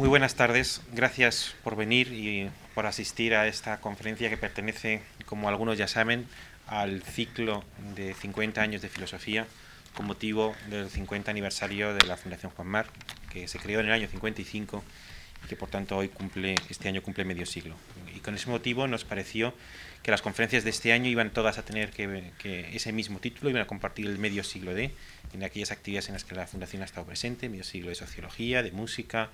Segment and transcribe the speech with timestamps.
[0.00, 5.46] Muy buenas tardes, gracias por venir y por asistir a esta conferencia que pertenece, como
[5.46, 6.26] algunos ya saben,
[6.66, 7.64] al ciclo
[7.96, 9.46] de 50 años de filosofía
[9.94, 12.86] con motivo del 50 aniversario de la Fundación Juan Mar,
[13.30, 14.82] que se creó en el año 55
[15.44, 17.76] y que por tanto hoy cumple, este año cumple medio siglo.
[18.16, 19.52] Y con ese motivo nos pareció
[20.02, 23.50] que las conferencias de este año iban todas a tener que, que ese mismo título,
[23.50, 24.94] iban a compartir el medio siglo de,
[25.34, 28.62] en aquellas actividades en las que la Fundación ha estado presente, medio siglo de sociología,
[28.62, 29.28] de música,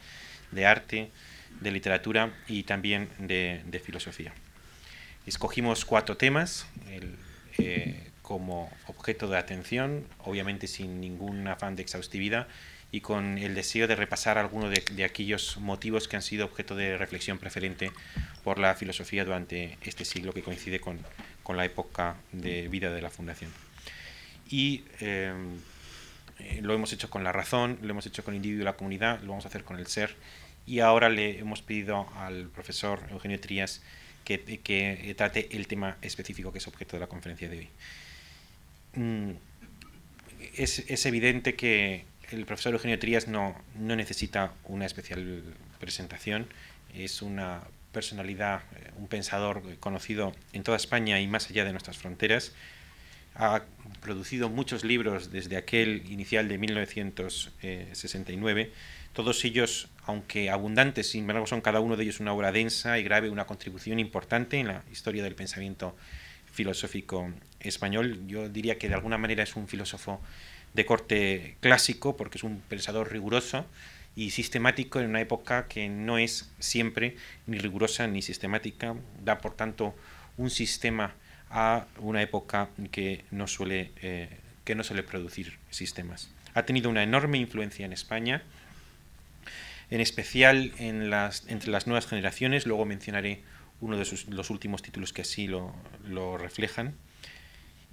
[0.51, 1.11] de arte,
[1.61, 4.33] de literatura y también de, de filosofía.
[5.27, 6.67] Escogimos cuatro temas,
[7.59, 12.49] eh, como objeto de atención, obviamente sin ningún afán de exhaustividad
[12.93, 16.77] y con el deseo de repasar algunos de, de, aquellos motivos que han sido objeto
[16.77, 17.91] de reflexión preferente
[18.45, 20.99] por la filosofía durante este siglo que coincide con,
[21.43, 23.51] con la época de vida de la Fundación.
[24.49, 25.33] Y eh,
[26.61, 29.21] lo hemos hecho con la razón, lo hemos hecho con el individuo y la comunidad,
[29.21, 30.15] lo vamos a hacer con el ser
[30.67, 33.83] y ahora le hemos pedido al profesor Eugenio Trías
[34.25, 37.69] que, que trate el tema específico que es objeto de la conferencia de hoy.
[38.95, 39.31] Mm,
[40.57, 45.45] es, es, evidente que el profesor Eugenio Trías no, no, necesita una especial
[45.79, 46.49] presentación,
[46.95, 51.97] es una personalidad, eh, un pensador conocido en toda España y más allá de nuestras
[51.97, 52.53] fronteras.
[53.39, 53.63] Ha
[54.01, 58.73] producido muchos libros desde aquel inicial de 1969,
[59.13, 63.03] todos ellos, aunque abundantes, sin embargo son cada uno de ellos una obra densa y
[63.03, 65.97] grave, una contribución importante en la historia del pensamiento
[66.53, 68.27] filosófico español.
[68.27, 70.21] Yo diría que de alguna manera es un filósofo
[70.75, 73.67] de corte clásico, porque es un pensador riguroso
[74.15, 79.55] y sistemático en una época que no es siempre ni rigurosa ni sistemática, da por
[79.55, 79.95] tanto
[80.37, 81.15] un sistema
[81.51, 84.29] a una época que no suele, eh,
[84.65, 86.31] que no suele producir sistemas.
[86.55, 88.43] Ha tenido una enorme influencia en España,
[89.91, 93.43] en especial en las, entre las nuevas generaciones, luego mencionaré
[93.81, 95.75] uno de los últimos títulos que así lo,
[96.07, 96.95] lo, reflejan.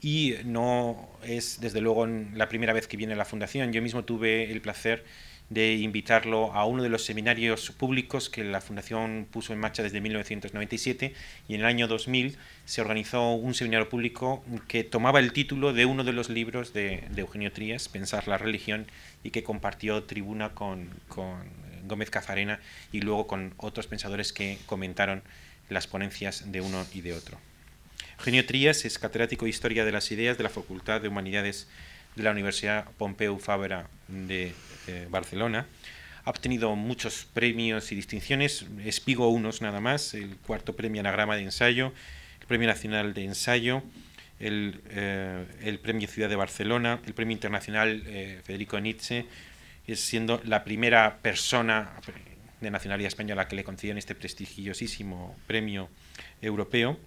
[0.01, 3.71] Y no es, desde luego, la primera vez que viene a la Fundación.
[3.71, 5.05] Yo mismo tuve el placer
[5.53, 10.01] de invitarlo a uno de los seminarios públicos que la Fundación puso en marcha desde
[10.01, 11.13] 1997
[11.47, 15.85] y en el año 2000 se organizó un seminario público que tomaba el título de
[15.85, 18.87] uno de los libros de, Eugenio Trías, Pensar la religión,
[19.23, 21.43] y que compartió tribuna con, con
[21.85, 22.59] Gómez Cafarena
[22.91, 25.21] y luego con otros pensadores que comentaron
[25.69, 27.37] las ponencias de uno y de otro.
[28.17, 31.67] Eugenio Trías es catedrático de Historia de las Ideas de la Facultad de Humanidades
[32.15, 34.53] de la Universidad Pompeu Fabra de
[34.87, 35.65] eh, Barcelona.
[36.25, 41.43] Ha obtenido muchos premios y distinciones, espigo unos nada más, el cuarto premio Anagrama de
[41.43, 41.91] Ensayo,
[42.39, 43.83] el Premio Nacional de Ensayo,
[44.39, 49.25] el, eh, el Premio Ciudad de Barcelona, el Premio Internacional eh, Federico Nietzsche,
[49.95, 51.91] siendo la primera persona
[52.61, 55.89] de nacionalidad española que le conceden este prestigiosísimo premio
[56.41, 56.97] europeo.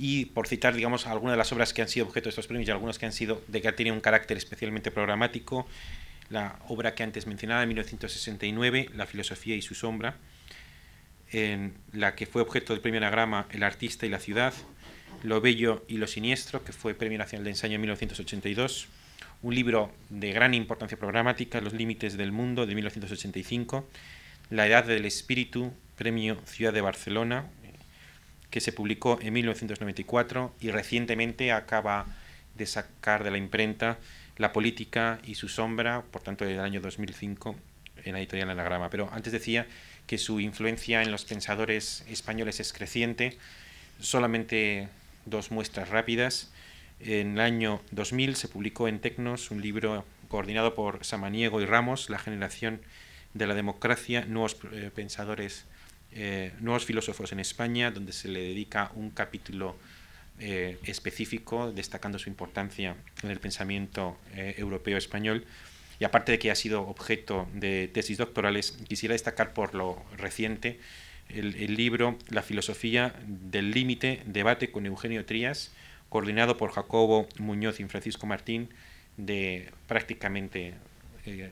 [0.00, 2.68] Y por citar, digamos, algunas de las obras que han sido objeto de estos premios
[2.68, 5.66] y algunas que han sido de que tienen un carácter especialmente programático,
[6.30, 10.16] la obra que antes mencionaba, en 1969, La filosofía y su sombra,
[11.32, 14.54] en la que fue objeto del premio Anagrama El artista y la ciudad,
[15.24, 18.86] Lo bello y lo siniestro, que fue premio nacional de ensayo en 1982,
[19.42, 23.84] un libro de gran importancia programática, Los límites del mundo, de 1985,
[24.50, 27.50] La edad del espíritu, premio Ciudad de Barcelona,
[28.50, 32.06] que se publicó en 1994 y recientemente acaba
[32.56, 33.98] de sacar de la imprenta
[34.36, 37.56] La política y su sombra, por tanto del año 2005
[38.04, 38.90] en la editorial Anagrama.
[38.90, 39.66] Pero antes decía
[40.06, 43.36] que su influencia en los pensadores españoles es creciente.
[44.00, 44.88] Solamente
[45.26, 46.50] dos muestras rápidas.
[47.00, 52.10] En el año 2000 se publicó en Tecnos un libro coordinado por Samaniego y Ramos,
[52.10, 52.80] La generación
[53.34, 55.66] de la democracia, nuevos eh, pensadores,
[56.12, 59.76] eh, nuevos filósofos en España, donde se le dedica un capítulo
[60.40, 65.44] eh, específico, destacando su importancia en el pensamiento eh, europeo español.
[66.00, 70.78] Y aparte de que ha sido objeto de tesis doctorales, quisiera destacar por lo reciente
[71.28, 75.72] el, el libro La filosofía del límite, debate con Eugenio Trías,
[76.08, 78.68] coordinado por Jacobo Muñoz y Francisco Martín,
[79.16, 80.74] de prácticamente,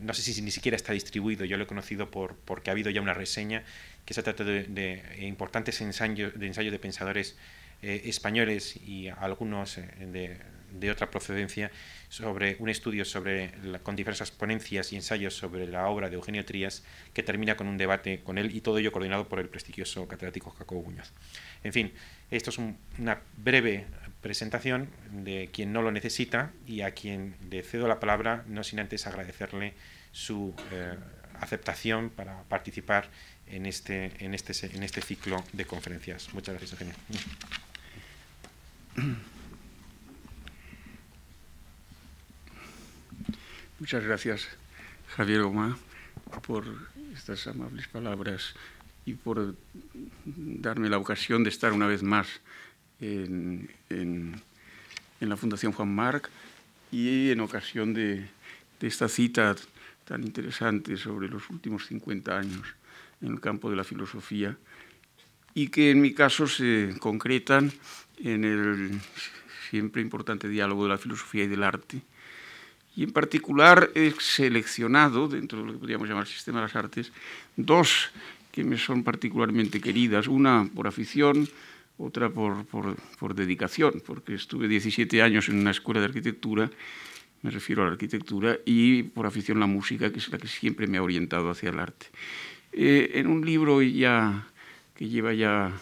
[0.01, 2.91] no sé si ni siquiera está distribuido, yo lo he conocido por, porque ha habido
[2.91, 3.65] ya una reseña,
[4.05, 7.37] que se trata de, de importantes ensayos de, ensayos de pensadores
[7.83, 10.39] eh, españoles y algunos eh, de,
[10.73, 11.71] de, otra procedencia,
[12.09, 13.53] sobre un estudio sobre
[13.83, 17.77] con diversas ponencias y ensayos sobre la obra de Eugenio Trías, que termina con un
[17.77, 21.13] debate con él y todo ello coordinado por el prestigioso catedrático Jacobo Muñoz.
[21.65, 21.93] En fin,
[22.31, 23.87] esto es un, una breve
[24.27, 28.81] presentación de quien no lo necesita y a quien le cedo la palabra, no sin
[28.81, 29.75] antes agradecerle
[30.11, 30.97] su eh,
[31.39, 33.09] aceptación para participar
[33.47, 36.35] en este, en este, en este ciclo de conferencias.
[36.35, 36.95] Muchas gracias, Eugenio.
[43.79, 44.49] Muchas gracias,
[45.15, 45.79] Javier Goma,
[46.49, 46.65] por
[47.15, 48.57] estas amables palabras
[49.05, 49.55] y por
[50.25, 52.41] darme la ocasión de estar una vez más
[53.01, 54.43] en, en,
[55.21, 56.31] la Fundación Juan Marc
[56.93, 58.29] y en ocasión de,
[58.81, 59.57] de, esta cita
[60.05, 62.75] tan interesante sobre los últimos 50 años
[63.21, 64.57] en el campo de la filosofía
[65.55, 67.73] y que en mi caso se concretan
[68.23, 69.01] en el
[69.71, 72.03] siempre importante diálogo de la filosofía y del arte.
[72.95, 77.13] Y en particular he seleccionado, dentro de lo que podríamos llamar sistema de las artes,
[77.57, 78.11] dos
[78.53, 81.49] que me son particularmente queridas, una por afición,
[81.99, 86.71] otra por, por, por, dedicación, porque estuve 17 años en una escuela de arquitectura,
[87.43, 90.87] me refiero a la arquitectura, y por afición la música, que es la que siempre
[90.87, 92.07] me ha orientado hacia el arte.
[92.73, 94.47] Eh, en un libro ya,
[94.95, 95.73] que lleva ya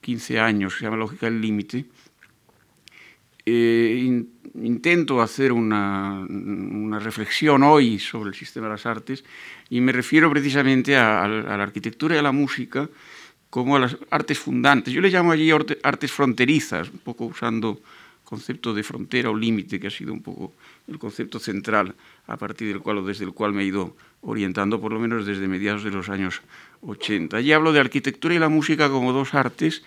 [0.00, 1.84] 15 años, se llama Lógica del Límite,
[3.48, 9.24] eh, in, intento hacer una, una, reflexión hoy sobre el sistema de las artes
[9.70, 12.88] y me refiero precisamente a, a, la arquitectura y a la música
[13.50, 14.92] como a las artes fundantes.
[14.92, 15.50] Yo le llamo allí
[15.82, 17.80] artes fronterizas, un poco usando
[18.24, 20.52] concepto de frontera o límite, que ha sido un poco
[20.88, 21.94] el concepto central
[22.26, 25.24] a partir del cual o desde el cual me he ido orientando, por lo menos
[25.24, 26.42] desde mediados de los años
[26.82, 27.36] 80.
[27.36, 29.84] Allí hablo de arquitectura y la música como dos artes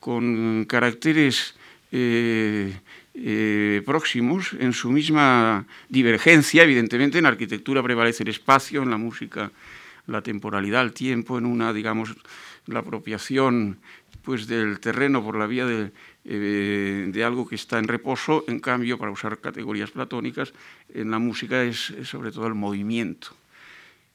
[0.00, 1.54] con caracteres
[1.92, 2.76] eh,
[3.14, 6.64] eh, próximos en su misma divergencia.
[6.64, 9.50] Evidentemente, en arquitectura prevalece el espacio, en la música
[10.06, 12.14] la temporalidad, el tiempo, en una, digamos,
[12.66, 13.80] la apropiación
[14.22, 15.92] pues, del terreno por la vía de,
[16.24, 18.44] eh, de algo que está en reposo.
[18.48, 20.52] En cambio, para usar categorías platónicas,
[20.92, 23.28] en la música es, sobre todo el movimiento.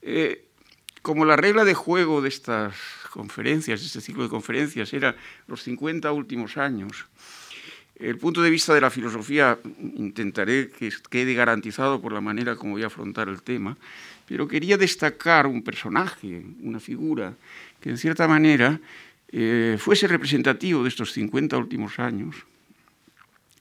[0.02, 0.48] Eh,
[1.02, 2.76] como la regla de juego de estas
[3.12, 5.16] conferencias, de este ciclo de conferencias, era
[5.48, 7.08] los 50 últimos años,
[8.02, 9.60] el punto de vista de la filosofía
[9.96, 13.78] intentaré que quede garantizado por la manera como voy a afrontar el tema,
[14.28, 17.36] pero quería destacar un personaje, una figura,
[17.80, 18.80] que en cierta manera
[19.32, 22.36] eh, fuese representativo de estos 50 últimos años.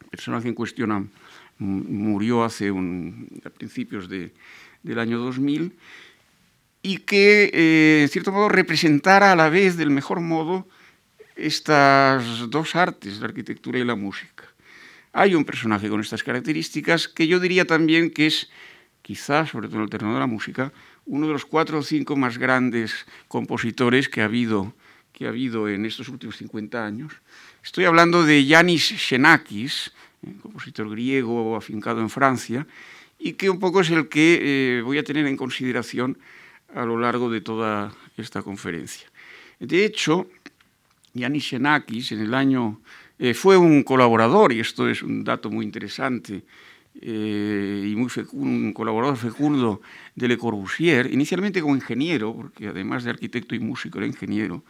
[0.02, 1.10] El personaje en cuestión
[1.58, 4.32] murió hace a principios de,
[4.82, 5.72] del año 2000
[6.82, 10.66] y que, eh, en cierto modo, representara a la vez del mejor modo
[11.36, 14.44] estas dos artes, la arquitectura y la música.
[15.12, 18.48] Hay un personaje con estas características que yo diría también que es,
[19.02, 20.72] quizás, sobre todo en el terreno de la música,
[21.06, 24.72] uno de los cuatro o cinco más grandes compositores que ha habido,
[25.12, 27.12] que ha habido en estos últimos 50 años.
[27.64, 29.92] Estoy hablando de Yanis Xenakis,
[30.22, 32.66] un compositor griego afincado en Francia,
[33.18, 36.18] y que un poco es el que eh, voy a tener en consideración
[36.74, 39.08] a lo largo de toda esta conferencia.
[39.58, 40.26] De hecho,
[41.14, 42.80] Yanis Xenakis en el año
[43.18, 46.44] eh, fue un colaborador, y esto es un dato muy interesante,
[47.00, 49.80] eh, y muy un colaborador fecundo
[50.14, 54.64] de Le Corbusier, inicialmente como ingeniero, porque además de arquitecto y músico era ingeniero,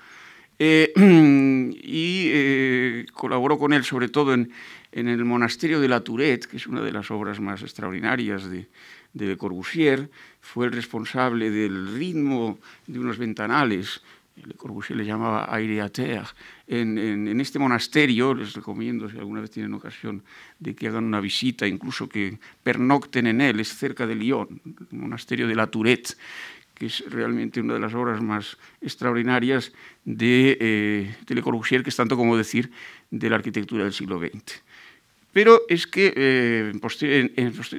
[0.58, 0.92] eh,
[1.82, 4.52] y eh, colaboró con él sobre todo en,
[4.92, 8.68] en, el monasterio de la Tourette, que es una de las obras más extraordinarias de,
[9.14, 10.10] de Le Corbusier,
[10.40, 14.02] fue el responsable del ritmo de unos ventanales
[14.36, 16.34] Le Corbusier le llamaba aire à terre.
[16.66, 20.22] En, este monasterio, les recomiendo, si alguna vez tienen ocasión,
[20.58, 24.60] de que hagan una visita, incluso que pernocten en él, es cerca de Lyon,
[24.90, 26.16] el monasterio de la Tourette,
[26.74, 29.72] que es realmente una de las obras más extraordinarias
[30.06, 32.70] de, eh, Le Corbusier, que es tanto como decir
[33.10, 34.62] de la arquitectura del siglo XX.
[35.32, 36.72] Pero es que eh,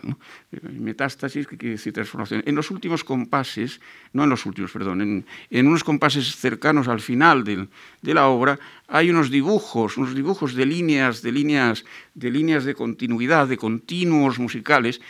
[0.52, 2.42] Eh, metástasis, que quiere decir transformación.
[2.44, 3.80] En los últimos compases,
[4.12, 9.08] no en los últimos, perdón, en, unos compases cercanos al final de la obra, hay
[9.08, 15.00] unos dibujos, unos dibujos de líneas, de líneas, de líneas de continuidad, de continuos musicales.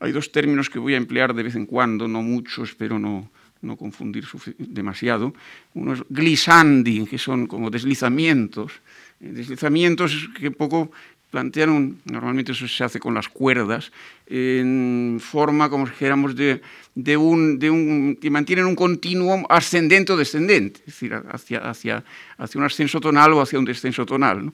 [0.00, 3.30] Hay dos términos que voy a emplear de vez en cuando, no muchos, pero no,
[3.64, 4.24] no confundir
[4.58, 5.34] demasiado,
[5.74, 8.72] unos glissandi, que son como deslizamientos,
[9.20, 10.90] eh, deslizamientos que poco
[11.30, 13.90] plantean, normalmente eso se hace con las cuerdas,
[14.28, 16.60] en forma, como si dijéramos, de,
[16.94, 22.04] de, un, de un, que mantienen un continuo ascendente o descendente, es decir, hacia, hacia,
[22.38, 24.52] hacia un ascenso tonal o hacia un descenso tonal.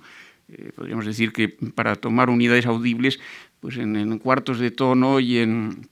[0.49, 3.21] Eh, podríamos decir que para tomar unidades audibles,
[3.61, 5.87] pues en cuartos de tono y en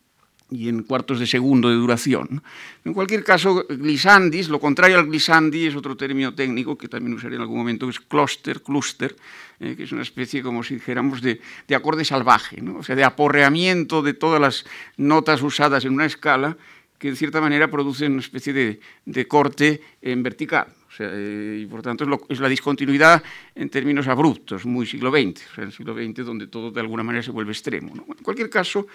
[0.51, 2.43] y en cuartos de segundo de duración.
[2.85, 7.37] En cualquier caso, glissandis, lo contrario al glissandi es otro término técnico que también usaré
[7.37, 9.15] en algún momento, que es cluster, cluster,
[9.61, 12.79] eh, que es una especie, como si dijéramos, de, de acorde salvaje, ¿no?
[12.79, 14.65] o sea, de aporreamiento de todas las
[14.97, 16.57] notas usadas en una escala
[16.99, 20.69] que, en cierta manera, producen una especie de, de corte en vertical.
[20.89, 23.23] O sea, eh, y por tanto es, lo, es, la discontinuidad
[23.55, 27.03] en términos abruptos, muy siglo XX, o sea, el siglo XX donde todo de alguna
[27.03, 27.95] manera se vuelve extremo.
[27.95, 28.07] ¿no?
[28.17, 28.87] en cualquier caso,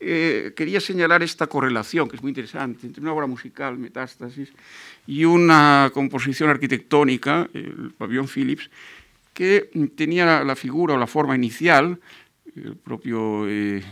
[0.00, 4.52] eh, quería señalar esta correlación, que es muy interesante, entre una obra musical, Metástasis,
[5.06, 8.70] y una composición arquitectónica, el pabellón Phillips,
[9.32, 12.00] que tenía la figura o la forma inicial,
[12.54, 13.82] el propio eh,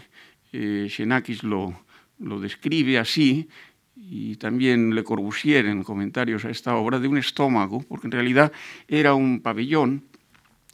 [0.52, 1.84] eh, Xenakis lo,
[2.18, 3.48] lo describe así,
[3.96, 8.52] y también Le Corbusier en comentarios a esta obra, de un estómago, porque en realidad
[8.88, 10.04] era un pabellón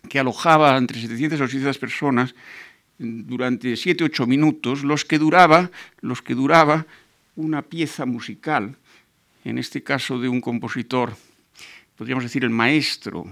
[0.08, 2.35] que alojaba entre 700 y 800 personas
[2.99, 6.87] durante siete ocho minutos los que duraba los que duraba
[7.37, 8.76] una pieza musical
[9.45, 11.17] en este caso de un compositor
[11.97, 13.25] podríamos decir el maestro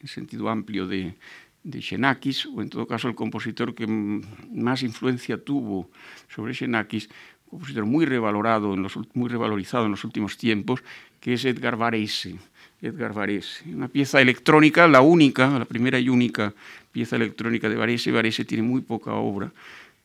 [0.00, 1.14] en sentido amplio de,
[1.64, 5.90] de Xenakis, o en todo caso el compositor que más influencia tuvo
[6.28, 7.08] sobre Xenakis,
[7.46, 10.84] un compositor muy revalorado, en los, muy revalorizado en los últimos tiempos,
[11.20, 12.36] que es Edgar Varese.
[12.84, 16.52] Edgar Varese, una pieza electrónica, la única, la primera y única
[16.92, 18.12] pieza electrónica de Varese.
[18.12, 19.50] Varese tiene muy poca obra,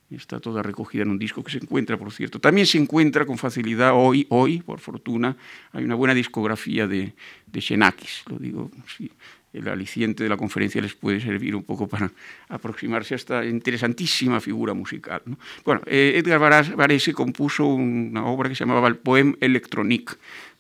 [0.10, 2.40] está toda recogida en un disco que se encuentra, por cierto.
[2.40, 5.36] También se encuentra con facilidad hoy, hoy, por fortuna,
[5.74, 7.14] hay una buena discografía de,
[7.48, 7.94] de
[8.28, 9.12] lo digo, sí,
[9.52, 12.12] el aliciente de la conferencia les puede servir un poco para
[12.48, 15.22] aproximarse a esta interesantísima figura musical.
[15.26, 15.38] ¿no?
[15.66, 16.40] Bueno, eh, Edgar
[16.76, 20.14] Varese compuso una obra que se llamaba el Poème électronique,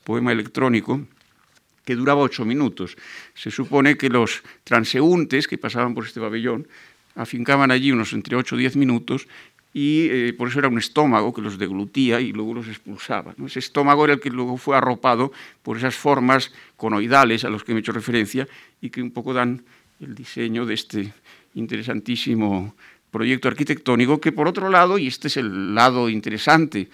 [0.03, 1.01] poema electrónico,
[1.85, 2.97] que duraba ocho minutos.
[3.33, 6.67] Se supone que los transeúntes que pasaban por este pabellón
[7.15, 9.27] afincaban allí unos entre ocho o diez minutos
[9.73, 13.35] y eh, por eso era un estómago que los deglutía y luego los expulsaba.
[13.45, 15.31] Ese estómago era el que luego fue arropado
[15.61, 18.47] por esas formas conoidales a los que me he hecho referencia
[18.81, 19.63] y que un poco dan
[19.99, 21.13] el diseño de este
[21.53, 22.73] interesantísimo
[23.11, 26.89] proyecto arquitectónico que por otro lado, y este es el lado interesante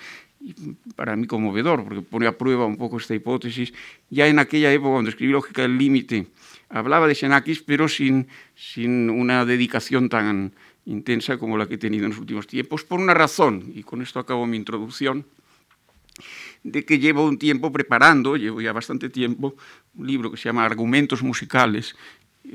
[0.95, 3.73] para mí conmovedor, porque pone a prueba un poco esta hipótesis.
[4.09, 6.27] Ya en aquella época, cuando escribí Lógica del Límite,
[6.69, 10.53] hablaba de Xenakis, pero sin, sin una dedicación tan
[10.85, 14.01] intensa como la que he tenido en los últimos tiempos, por una razón, y con
[14.01, 15.25] esto acabo mi introducción,
[16.63, 19.55] de que llevo un tiempo preparando, llevo ya bastante tiempo,
[19.95, 21.95] un libro que se llama Argumentos Musicales,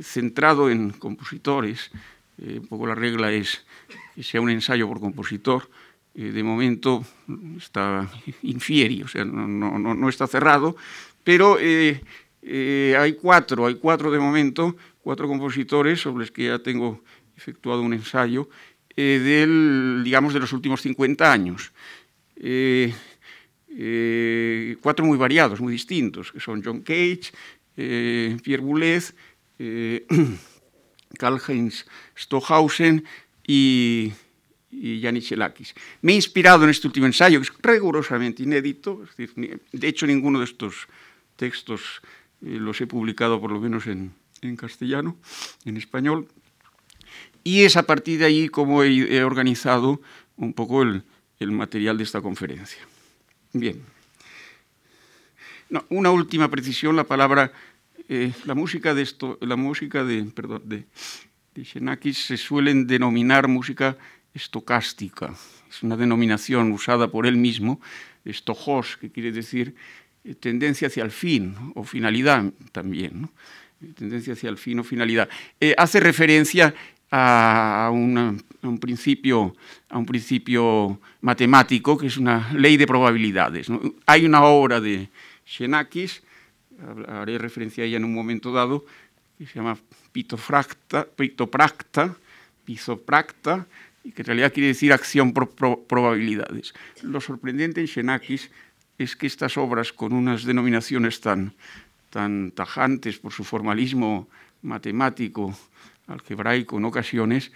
[0.02, 1.90] centrado en compositores.
[2.38, 3.64] Eh, un poco la regla es
[4.14, 5.68] que sea un ensayo por compositor,
[6.14, 7.05] eh, de momento
[7.57, 8.11] está
[8.43, 10.76] infieri, o sea, no, no, no está cerrado,
[11.25, 12.00] pero eh,
[12.43, 17.02] eh, hay cuatro, hay cuatro de momento, cuatro compositores sobre los que ya tengo
[17.37, 18.49] efectuado un ensayo,
[18.97, 21.73] eh, del, digamos, de los últimos 50 años.
[24.83, 27.33] Cuatro muy variados, muy distintos, que son John Cage,
[27.75, 29.14] Pierre Boulez,
[31.19, 31.87] Karl-Heinz
[32.17, 33.05] Stohausen
[33.47, 34.12] y
[34.71, 35.75] y Yanis Chelakis.
[36.03, 40.07] Me he inspirado en este último ensayo, que es rigurosamente inédito, es decir, de hecho
[40.07, 40.87] ninguno de estos
[41.37, 42.00] textos
[42.43, 44.12] eh, los he publicado por lo menos en,
[44.57, 45.19] castellano,
[45.65, 46.29] en español,
[47.45, 50.00] y es a partir de ahí como he, organizado
[50.37, 51.03] un poco el,
[51.41, 52.81] material de esta conferencia.
[53.53, 53.83] Bien.
[55.89, 57.53] una última precisión, la palabra,
[58.09, 60.87] eh, la música de esto, la música de, perdón, de,
[61.55, 63.97] de Xenakis se suelen denominar música
[64.35, 65.35] estocástica.
[65.69, 67.81] Es una denominación usada por él mismo,
[68.25, 69.75] estojos, que quiere decir
[70.25, 73.29] eh, tendencia hacia el fin o finalidad también.
[73.95, 75.29] Tendencia hacia el fin o finalidad.
[75.59, 76.75] Eh, hace referencia
[77.11, 79.57] a, un principio,
[79.89, 83.69] a un principio matemático que es una ley de probabilidades.
[84.07, 85.09] Hay una obra de
[85.45, 86.23] Xenakis,
[87.09, 88.85] haré referencia a ella en un momento dado,
[89.39, 89.77] que se llama
[90.13, 92.17] pitofracta, pitopracta,
[94.04, 95.50] y que en realidad quiere decir acción por
[95.87, 96.75] probabilidades.
[97.02, 98.50] Lo sorprendente en Xenakis
[98.99, 101.54] es que estas obras, con unas denominaciones tan,
[102.11, 104.28] tan tajantes por su formalismo
[104.62, 105.57] matemático,
[106.07, 107.52] algebraico en ocasiones,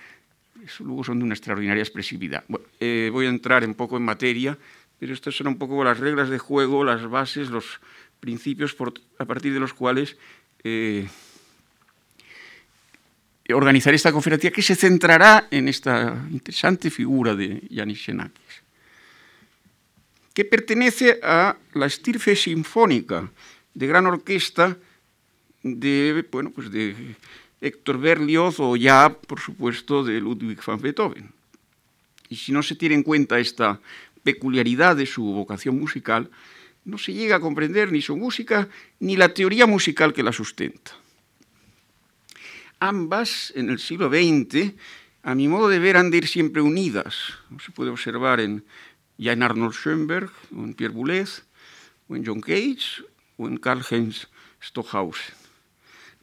[0.81, 2.45] luego son de una extraordinaria expresividad.
[2.81, 4.57] Eh, voy a entrar un poco en materia,
[4.99, 7.81] pero estas son un poco las reglas de juego, las bases, los
[8.21, 8.75] principios
[9.19, 10.17] a partir de los cuales
[10.63, 11.07] eh,
[13.53, 18.65] organizar esta conferencia que se centrará en esta interesante figura de Yanis Xenakis,
[20.33, 23.29] que pertenece a la estirfe sinfónica
[23.75, 24.77] de gran orquesta
[25.63, 27.17] de, bueno, pues de
[27.61, 31.31] Héctor Berlioz o ya, por supuesto, de Ludwig van Beethoven.
[32.29, 33.81] Y si no se tiene en cuenta esta
[34.23, 36.31] peculiaridad de su vocación musical,
[36.85, 38.69] no se llega a comprender ni su música
[39.01, 40.93] ni la teoría musical que la sustenta.
[42.85, 44.75] Ambas, en el siglo XX,
[45.23, 47.17] a mi modo de ver, han de ir siempre unidas.
[47.65, 48.63] Se puede observar en,
[49.17, 51.45] ya en Arnold Schoenberg, o en Pierre Boulez,
[52.09, 53.03] o en John Cage,
[53.39, 54.29] o en Karl-Heinz
[54.63, 55.35] Stockhausen.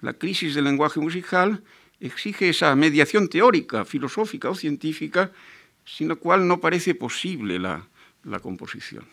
[0.02, 1.64] La crisis del lenguaje musical
[2.00, 5.32] exige esa mediación teórica, filosófica o científica,
[5.84, 7.88] sin la cual no parece posible la,
[8.24, 9.06] la composición.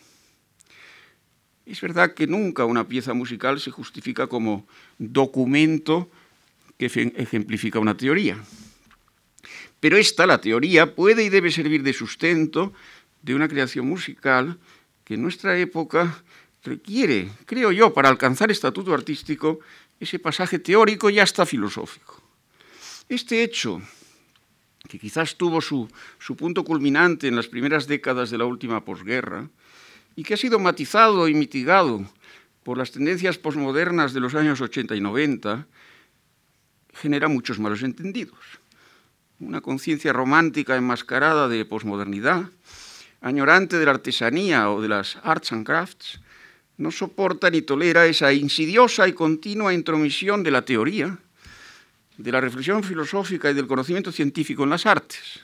[1.65, 4.67] Es verdad que nunca una pieza musical se justifica como
[4.99, 6.11] documento
[6.79, 8.39] que ejemplifica una teoría.
[9.81, 12.73] Pero esta, la teoría, puede y debe servir de sustento
[13.23, 14.59] de una creación musical
[15.05, 16.23] que en nuestra época
[16.63, 19.61] requiere, creo yo, para alcanzar estatuto artístico,
[19.99, 22.23] ese pasaje teórico y hasta filosófico.
[23.09, 23.81] Este hecho,
[24.89, 25.89] que quizás tuvo su,
[26.19, 29.49] su punto culminante en las primeras décadas de la última posguerra,
[30.15, 32.05] y que ha sido matizado y mitigado
[32.65, 35.67] por las tendencias posmodernas de los años 80 y 90,
[36.99, 38.39] genera muchos malos entendidos.
[39.41, 42.51] Una conciencia romántica enmascarada de posmodernidad,
[43.21, 46.21] añorante de la artesanía o de las arts and crafts,
[46.77, 51.19] no soporta ni tolera esa insidiosa y continua intromisión de la teoría,
[52.17, 55.41] de la reflexión filosófica y del conocimiento científico en las artes.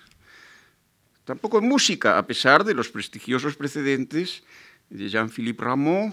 [1.24, 4.42] Tampoco en música, a pesar de los prestigiosos precedentes
[4.90, 6.12] de Jean-Philippe Rameau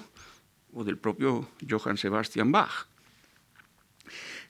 [0.73, 2.90] o del propio Johann Sebastian Bach.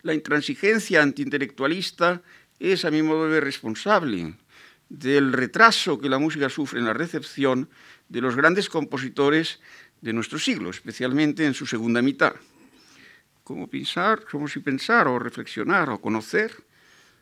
[0.03, 2.21] La intransigencia antiintelectualista
[2.59, 4.33] es, a mi modo de ver, responsable
[4.89, 7.69] del retraso que la música sufre en la recepción
[8.09, 9.59] de los grandes compositores
[10.01, 12.33] de nuestro siglo, especialmente en su segunda mitad.
[13.43, 16.51] Como pensar, como si pensar o reflexionar o conocer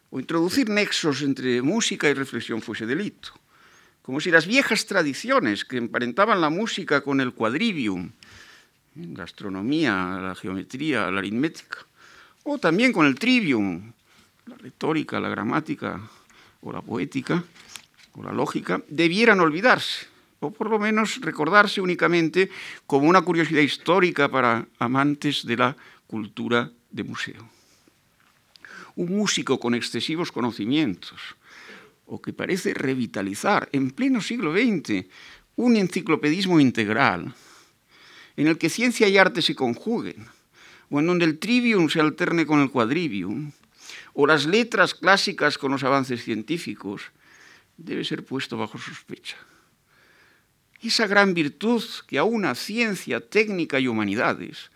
[0.10, 3.38] o introducir nexos entre música y reflexión fuese delito.
[4.02, 8.12] Como si las viejas tradiciones que emparentaban la música con el quadrivium,
[8.96, 11.86] la astronomía, la geometría, la aritmética,
[12.44, 13.92] o también con el trivium,
[14.46, 16.02] la retórica, la gramática
[16.62, 17.44] o la poética
[18.14, 20.08] o la lógica, debieran olvidarse,
[20.40, 22.50] o por lo menos recordarse únicamente
[22.88, 27.50] como una curiosidad histórica para amantes de la cultura de museo.
[28.96, 31.22] Un músico con excesivos conocimientos,
[32.06, 35.06] o que parece revitalizar en pleno siglo XX
[35.56, 37.36] un enciclopedismo integral,
[38.36, 40.26] en el que ciencia y arte se conjuguen,
[40.90, 43.52] o en donde el trivium se alterne con el quadrivium,
[44.14, 47.12] o las letras clásicas con los avances científicos,
[47.78, 49.38] debe ser puesto bajo sospecha.
[50.82, 54.72] Esa gran virtud que aúna ciencia, técnica y humanidades,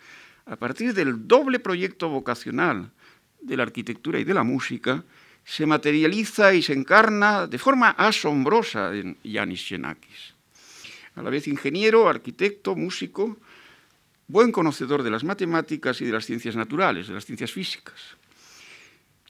[0.45, 2.91] a partir del doble proyecto vocacional
[3.41, 5.04] de la arquitectura y de la música,
[5.45, 10.34] se materializa y se encarna de forma asombrosa en Yanis Xenakis.
[11.15, 13.38] A la vez ingeniero, arquitecto, músico,
[14.27, 17.99] buen conocedor de las matemáticas y de las ciencias naturales, de las ciencias físicas.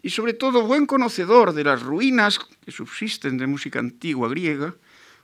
[0.02, 4.76] Y sobre todo buen conocedor de las ruinas que subsisten de música antigua griega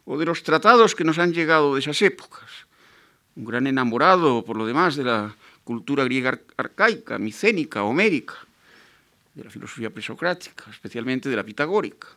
[0.05, 2.49] o de los tratados que nos han llegado de esas épocas.
[3.35, 8.35] Un gran enamorado, por lo demás, de la cultura griega arcaica, micénica, homérica,
[9.35, 12.07] de la filosofía presocrática, especialmente de la pitagórica,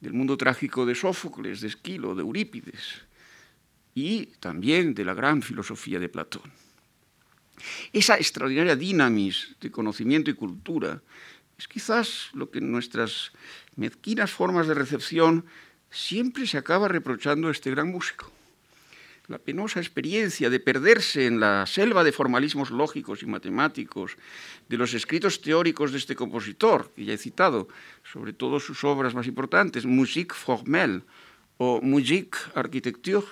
[0.00, 3.02] del mundo trágico de Sófocles, de Esquilo, de Eurípides,
[3.94, 6.65] y también de la gran filosofía de Platón.
[7.92, 11.02] Esa extraordinaria dinamis de conocimiento y cultura
[11.58, 13.32] es quizás lo que en nuestras
[13.76, 15.46] mezquinas formas de recepción
[15.90, 18.30] siempre se acaba reprochando a este gran músico.
[19.28, 24.16] La penosa experiencia de perderse en la selva de formalismos lógicos y matemáticos
[24.68, 27.66] de los escritos teóricos de este compositor, que ya he citado,
[28.04, 31.02] sobre todo sus obras más importantes, Musique formelle
[31.58, 33.26] o Musique architecture,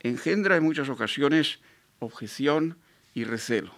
[0.00, 1.60] engendra en muchas ocasiones
[2.00, 2.76] objeción
[3.14, 3.72] y recelo.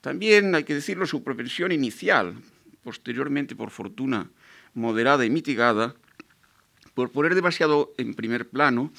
[0.00, 2.34] También hay que decirlo, su propensión inicial,
[2.82, 4.30] posteriormente por fortuna
[4.74, 5.94] moderada y mitigada,
[6.94, 8.92] por poner demasiado en primer plano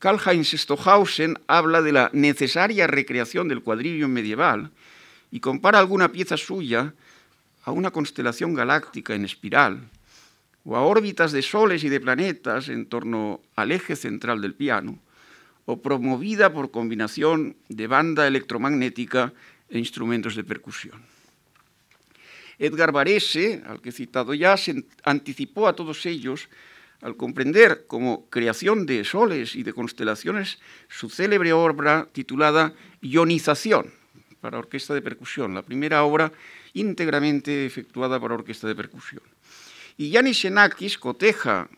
[0.00, 4.72] Karl-Heinz Stockhausen habla de la necesaria recreación del cuadrillo medieval
[5.30, 6.94] y compara alguna pieza suya
[7.64, 9.88] a una constelación galáctica en espiral
[10.64, 14.98] o a órbitas de soles y de planetas en torno al eje central del piano,
[15.64, 19.32] o promovida por combinación de banda electromagnética
[19.68, 21.00] e instrumentos de percusión.
[22.58, 26.48] Edgar Varese, al que he citado ya, se anticipó a todos ellos
[27.00, 33.92] al comprender como creación de soles y de constelaciones su célebre obra titulada Ionización
[34.40, 36.32] para orquesta de percusión, la primera obra
[36.74, 39.22] íntegramente efectuada para orquesta de percusión.
[39.98, 41.68] Y Yanis Xenakis coteja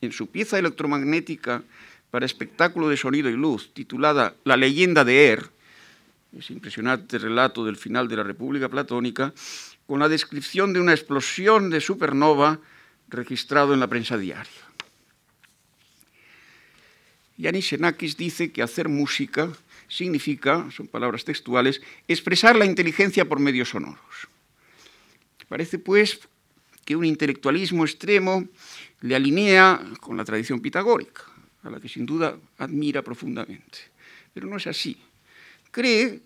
[0.00, 1.62] en su pieza electromagnética
[2.10, 5.48] para espectáculo de sonido y luz, titulada La leyenda de Er,
[6.36, 9.32] ese impresionante relato del final de la República Platónica,
[9.86, 12.58] con la descripción de una explosión de supernova
[13.08, 14.66] registrado en la prensa diaria.
[17.36, 19.52] Yanis Xenakis dice que hacer música
[19.86, 24.26] significa, son palabras textuales, expresar la inteligencia por medios sonoros.
[25.48, 26.20] Parece, pues,
[26.88, 28.48] que un intelectualismo extremo
[29.02, 31.20] le alinea con la tradición pitagórica,
[31.62, 33.92] a la que sin duda admira profundamente.
[34.32, 34.96] Pero no es así.
[35.70, 36.22] Cree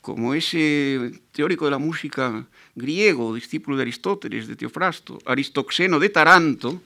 [0.00, 6.80] como ese teórico de la música griego, discípulo de Aristóteles, de Teofrasto, Aristoxeno de Taranto,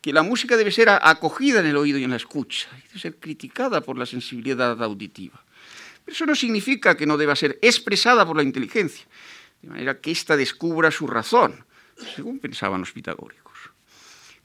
[0.00, 3.00] que la música debe ser acogida en el oído y en la escucha, y debe
[3.00, 5.44] ser criticada por la sensibilidad auditiva.
[6.06, 9.04] Pero eso no significa que no deba ser expresada por la inteligencia,
[9.60, 11.66] de manera que ésta descubra su razón,
[12.14, 13.54] según pensaban los pitagóricos.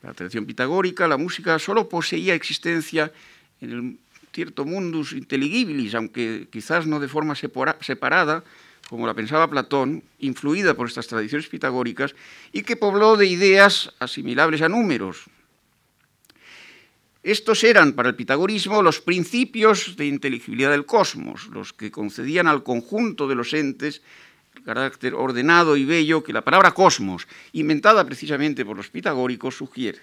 [0.01, 3.11] La tradición pitagórica, la música solo poseía existencia
[3.59, 3.97] en el
[4.33, 8.43] cierto mundus intelligibilis, aunque quizás no de forma separada,
[8.89, 12.15] como la pensaba Platón, influida por estas tradiciones pitagóricas,
[12.51, 15.25] y que pobló de ideas asimilables a números.
[17.23, 22.63] Estos eran para el pitagorismo los principios de inteligibilidad del cosmos, los que concedían al
[22.63, 24.01] conjunto de los entes
[24.65, 29.99] carácter ordenado y bello que la palabra cosmos, inventada precisamente por los pitagóricos, sugiere.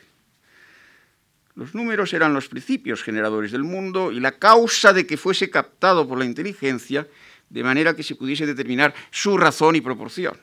[1.54, 6.06] Los números eran los principios generadores del mundo y la causa de que fuese captado
[6.06, 7.08] por la inteligencia
[7.50, 10.36] de manera que se pudiese determinar su razón y proporción.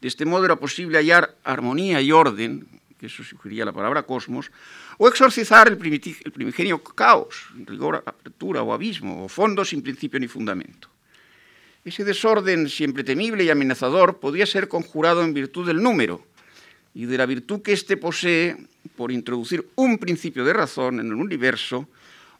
[0.00, 2.66] De este modo era posible hallar armonía y orden,
[2.98, 4.50] que eso sugería la palabra cosmos,
[4.98, 10.26] o exorcizar el, el primigenio caos, rigor, apertura o abismo, o fondo sin principio ni
[10.26, 10.90] fundamento.
[11.84, 16.24] Ese desorden siempre temible y amenazador podía ser conjurado en virtud del número,
[16.94, 18.56] y de la virtud que éste posee
[18.96, 21.88] por introducir un principio de razón en el universo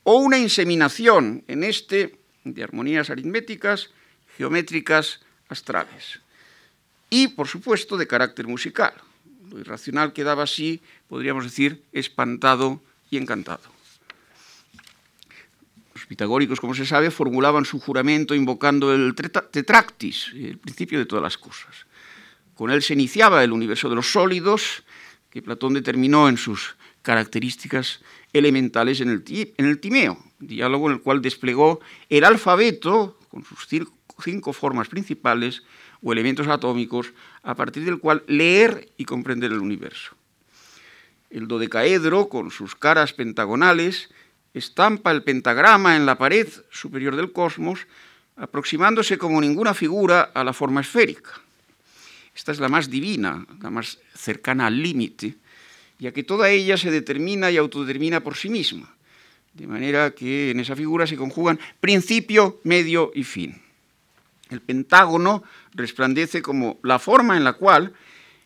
[0.02, 3.90] o una inseminación en este de armonías aritméticas,
[4.36, 6.20] geométricas, astrales.
[7.10, 8.94] Y, por supuesto, de carácter musical.
[9.50, 13.77] Lo irracional quedaba así, podríamos decir, espantado y encantado.
[16.08, 21.36] Pitagóricos, como se sabe, formulaban su juramento invocando el tetractis, el principio de todas las
[21.36, 21.86] cosas.
[22.54, 24.84] Con él se iniciaba el universo de los sólidos,
[25.28, 28.00] que Platón determinó en sus características
[28.32, 33.68] elementales en el, en Timeo, diálogo en el cual desplegó el alfabeto con sus
[34.24, 35.62] cinco formas principales
[36.02, 40.16] o elementos atómicos, a partir del cual leer y comprender el universo.
[41.28, 44.08] El dodecaedro, con sus caras pentagonales,
[44.54, 47.86] estampa el pentagrama en la pared superior del cosmos,
[48.36, 51.32] aproximándose como ninguna figura a la forma esférica.
[52.34, 55.34] Esta es la más divina, la más cercana al límite,
[55.98, 58.94] ya que toda ella se determina y autodetermina por sí misma,
[59.54, 63.60] de manera que en esa figura se conjugan principio, medio y fin.
[64.50, 65.42] El pentágono
[65.74, 67.92] resplandece como la forma en la cual,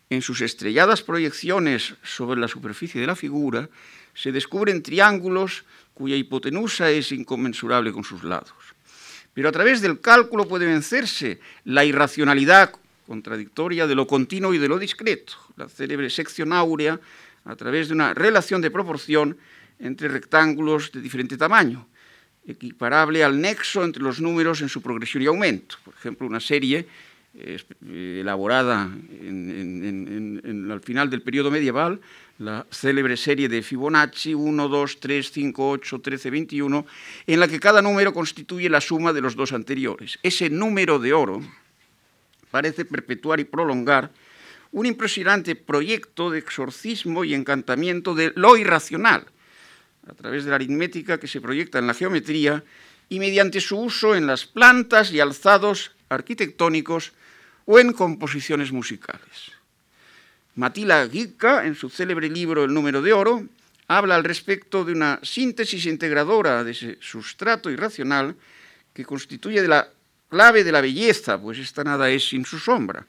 [0.09, 3.69] en sus estrelladas proyecciones sobre la superficie de la figura,
[4.13, 8.53] se descubren triángulos cuya hipotenusa es inconmensurable con sus lados.
[9.33, 12.71] Pero a través del cálculo puede vencerse la irracionalidad
[13.07, 16.99] contradictoria de lo continuo y de lo discreto, la célebre sección áurea,
[17.45, 19.37] a través de una relación de proporción
[19.79, 21.87] entre rectángulos de diferente tamaño,
[22.47, 25.75] equiparable al nexo entre los números en su progresión y aumento.
[25.83, 26.87] Por ejemplo, una serie
[27.35, 27.59] eh,
[28.21, 31.99] elaborada al final del periodo medieval,
[32.39, 36.85] la célebre serie de Fibonacci 1, 2, 3, 5, 8, 13, 21,
[37.27, 40.19] en la que cada número constituye la suma de los dos anteriores.
[40.23, 41.41] Ese número de oro
[42.49, 44.11] parece perpetuar y prolongar
[44.71, 49.27] un impresionante proyecto de exorcismo y encantamiento de lo irracional,
[50.07, 52.63] a través de la aritmética que se proyecta en la geometría
[53.09, 57.13] y mediante su uso en las plantas y alzados arquitectónicos
[57.65, 59.53] o en composiciones musicales.
[60.55, 63.43] Matila Gicca, en su célebre libro El número de oro,
[63.87, 68.35] habla al respecto de una síntesis integradora de ese sustrato irracional
[68.93, 69.89] que constituye la
[70.29, 73.05] clave de la belleza, pues esta nada es sin su sombra.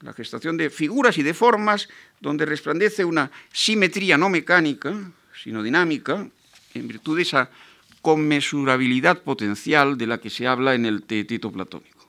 [0.00, 1.88] La gestación de figuras y de formas
[2.20, 4.92] donde resplandece una simetría no mecánica,
[5.42, 6.26] sino dinámica,
[6.74, 7.50] en virtud de esa
[8.02, 12.08] conmensurabilidad potencial de la que se habla en el teetito platónico.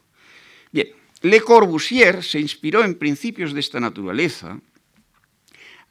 [0.72, 0.88] Bien,
[1.22, 4.58] Le Corbusier se inspiró en principios de esta naturaleza,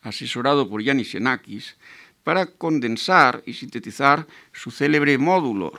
[0.03, 1.77] asesorado por Yanis Xenakis,
[2.25, 5.73] para condensar y sintetizar su célebre módulo,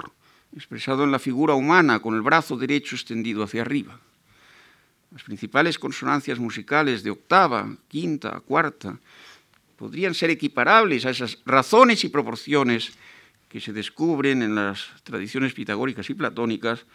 [0.56, 4.00] expresado en la figura humana con el brazo derecho extendido hacia arriba.
[5.12, 8.98] Las principales consonancias musicales de octava, quinta, cuarta,
[9.76, 12.94] podrían ser equiparables a esas razones y proporciones
[13.50, 16.86] que se descubren en las tradiciones pitagóricas y platónicas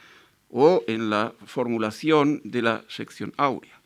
[0.50, 3.80] o en la formulación de la sección áurea.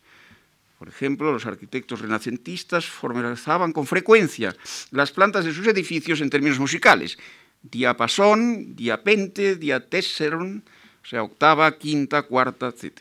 [0.80, 4.56] Por ejemplo, los arquitectos renacentistas formalizaban con frecuencia
[4.90, 7.18] las plantas de sus edificios en términos musicales.
[7.60, 10.64] Diapasón, diapente, diatesseron,
[11.04, 12.96] o sea, octava, quinta, cuarta, etc.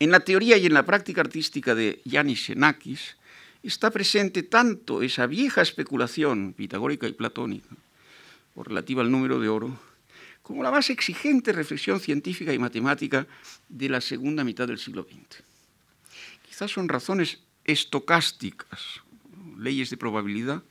[0.00, 3.16] En la teoría y en la práctica artística de Yanis Xenakis,
[3.62, 7.76] está presente tanto esa vieja especulación pitagórica y platónica,
[8.56, 9.78] o relativa al número de oro,
[10.42, 13.24] como la más exigente reflexión científica y matemática
[13.68, 15.53] de la segunda mitad del siglo XX.
[16.54, 19.02] Quizás son razones estocásticas,
[19.58, 20.62] leyes de probabilidad,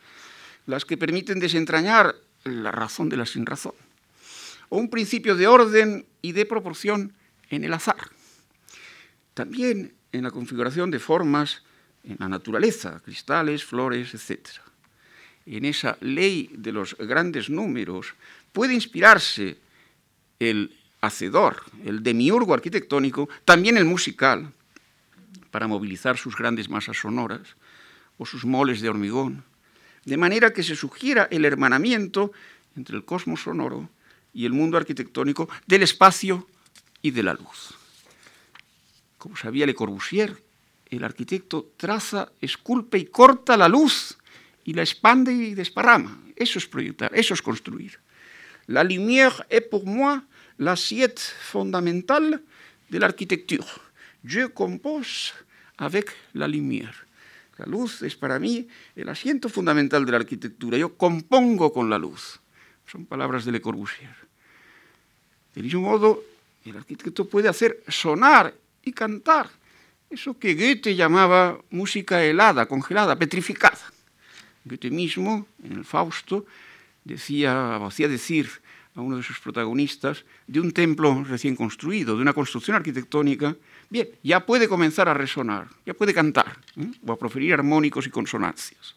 [0.66, 2.16] las que permiten desentrañar
[2.46, 3.74] la razón de la sinrazón,
[4.70, 7.12] o un principio de orden y de proporción
[7.50, 7.98] en el azar.
[9.34, 11.64] También en la configuración de formas
[12.06, 14.48] en la naturaleza, cristales, flores, etc.
[15.46, 18.14] En esa ley de los grandes números
[18.54, 19.58] puede inspirarse
[20.40, 24.54] el hacedor, el demiurgo arquitectónico, también el musical,
[25.54, 27.56] para movilizar sus grandes masas sonoras
[28.18, 29.46] o sus moles de hormigón,
[30.04, 32.32] de manera que se sugiera el hermanamiento
[32.76, 33.88] entre el cosmos sonoro
[34.34, 36.48] y el mundo arquitectónico del espacio
[37.04, 37.78] y de la luz.
[39.20, 40.42] Como sabía Le Corbusier,
[40.90, 44.18] el arquitecto traza, esculpe y corta la luz
[44.66, 46.20] y la expande y desparrama.
[46.36, 48.00] Eso es proyectar, eso es construir.
[48.66, 50.24] La lumière est pour moi
[50.58, 52.42] l'assiette fondamentale
[52.90, 53.93] de l'architecture.
[54.24, 55.34] Je compose
[55.78, 57.06] avec la lumière.
[57.58, 60.78] La luz es para mí el asiento fundamental de la arquitectura.
[60.78, 62.40] Yo compongo con la luz.
[62.86, 64.16] Son palabras de Le Corbusier.
[65.54, 66.24] De mismo modo,
[66.66, 69.50] el arquitecto puede hacer sonar y cantar
[70.10, 73.92] eso que Goethe llamaba música helada, congelada, petrificada.
[74.64, 76.46] Goethe mismo, en el Fausto,
[77.04, 78.50] decía, hacía decir
[78.96, 83.56] a uno de sus protagonistas de un templo recién construido, de una construcción arquitectónica,
[83.94, 86.58] bien, ya puede comenzar a resonar, ya puede cantar
[87.06, 88.96] o a proferir armónicos y consonancias.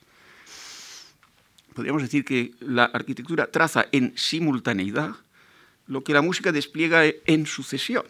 [1.74, 5.14] podríamos decir que la arquitectura traza en simultaneidad
[5.86, 8.06] lo que la música despliega en sucesión.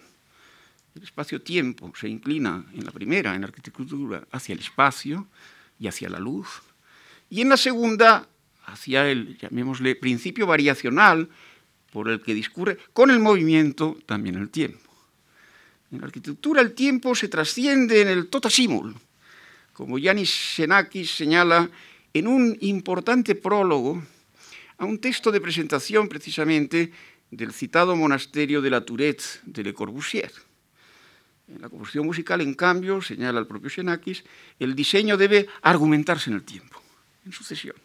[0.94, 5.26] El espacio-tiempo se inclina en la primera, en la arquitectura, hacia el espacio
[5.80, 6.62] y hacia la luz,
[7.28, 8.28] y en la segunda,
[8.64, 11.28] hacia el, llamémosle, principio variacional
[11.90, 14.85] por el que discurre con el movimiento también el tiempo.
[15.96, 18.94] En la arquitectura el tiempo se trasciende en el totasimul,
[19.72, 21.70] como Yanis Xenakis señala
[22.12, 24.04] en un importante prólogo
[24.76, 26.92] a un texto de presentación precisamente
[27.30, 30.30] del citado monasterio de la Tourette de Le Corbusier.
[31.48, 34.22] En la composición musical, en cambio, señala el propio Xenakis,
[34.60, 36.76] el diseño debe argumentarse en el tiempo,
[37.24, 37.76] en sucesión.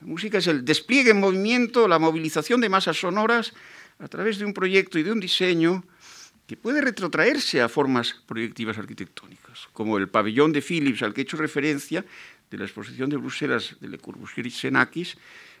[0.00, 3.52] La música es el despliegue en movimiento, la movilización de masas sonoras
[3.98, 5.82] a través de un proyecto y de un diseño
[6.46, 11.26] que puede retrotraerse a formas proyectivas arquitectónicas, como el pabellón de Philips al que he
[11.26, 12.04] hecho referencia
[12.50, 14.52] de la exposición de Bruselas de Le Corbusier y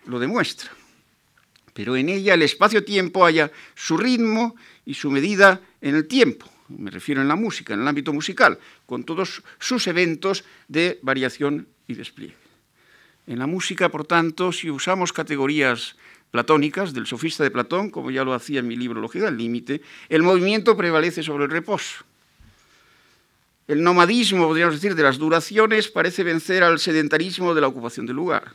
[0.06, 0.70] lo demuestra.
[1.74, 4.54] Pero en ella el espacio-tiempo haya su ritmo
[4.86, 8.58] y su medida en el tiempo, me refiero en la música, en el ámbito musical,
[8.86, 12.36] con todos sus eventos de variación y despliegue.
[13.26, 15.96] En la música, por tanto, si usamos categorías
[16.30, 19.80] platónicas del sofista de Platón, como ya lo hacía en mi libro Lógica del Límite,
[20.08, 22.04] el movimiento prevalece sobre el reposo.
[23.68, 28.16] El nomadismo, podríamos decir, de las duraciones parece vencer al sedentarismo de la ocupación del
[28.16, 28.54] lugar.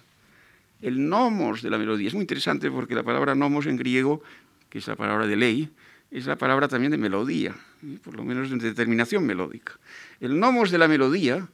[0.82, 4.24] El nomos de la melodía es muy interesante porque la palabra nomos en griego,
[4.70, 5.70] que es la palabra de ley,
[6.12, 7.56] es la palabra también de melodía,
[8.04, 9.74] por lo menos de determinación melódica.
[10.20, 11.48] El nomos de la melodía,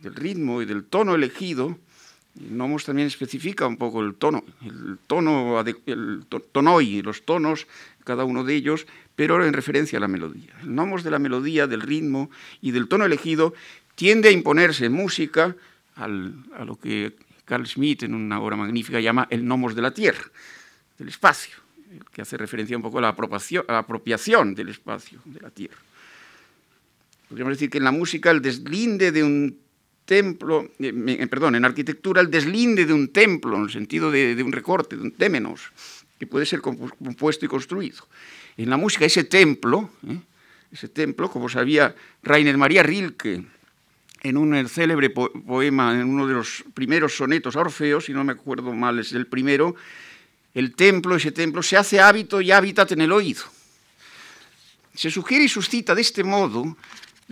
[0.00, 1.76] del ritmo y del tono elegido, el
[2.34, 6.24] nomos también especifica un poco el tono, el tono, el
[7.02, 7.66] los tonos,
[8.04, 10.54] cada uno de ellos, pero en referencia a la melodía.
[10.62, 13.54] El nomos de la melodía, del ritmo y del tono elegido
[13.94, 15.54] tiende a imponerse en música
[15.96, 17.14] a lo que
[17.44, 20.24] Carl Schmitt en una obra magnífica llama el nomos de la tierra,
[20.98, 21.54] del espacio,
[22.12, 23.14] que hace referencia un poco a la
[23.78, 25.76] apropiación del espacio, de la tierra.
[27.28, 29.58] Podríamos decir que en la música el deslinde de un
[30.04, 34.40] templo, eh, eh, perdón, en arquitectura el deslinde de un templo, en el sentido de,
[34.42, 35.72] un recorte, de un témenos,
[36.18, 38.06] que puede ser compuesto y construido.
[38.56, 40.18] En la música ese templo, ¿eh?
[40.70, 43.44] ese templo, como sabía Rainer María Rilke,
[44.22, 48.32] en un célebre poema, en uno de los primeros sonetos a Orfeo, si no me
[48.32, 49.74] acuerdo mal, es el primero,
[50.54, 53.42] el templo, ese templo, se hace hábito y hábitat en el oído.
[54.94, 56.76] Se sugiere y suscita de este modo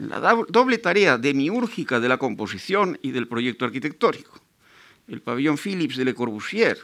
[0.08, 4.40] la doble tarea demiúrgica de la composición y del proyecto arquitectónico.
[5.08, 6.78] El pabellón Philips de Le Corbusier,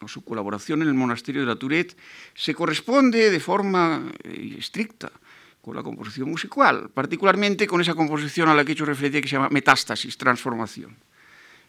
[0.00, 1.96] o su colaboración en el monasterio de la Tourette,
[2.34, 5.10] se corresponde de forma eh, estricta
[5.60, 9.28] con la composición musical, particularmente con esa composición a la que he hecho referencia que
[9.28, 10.96] se llama metástasis, transformación.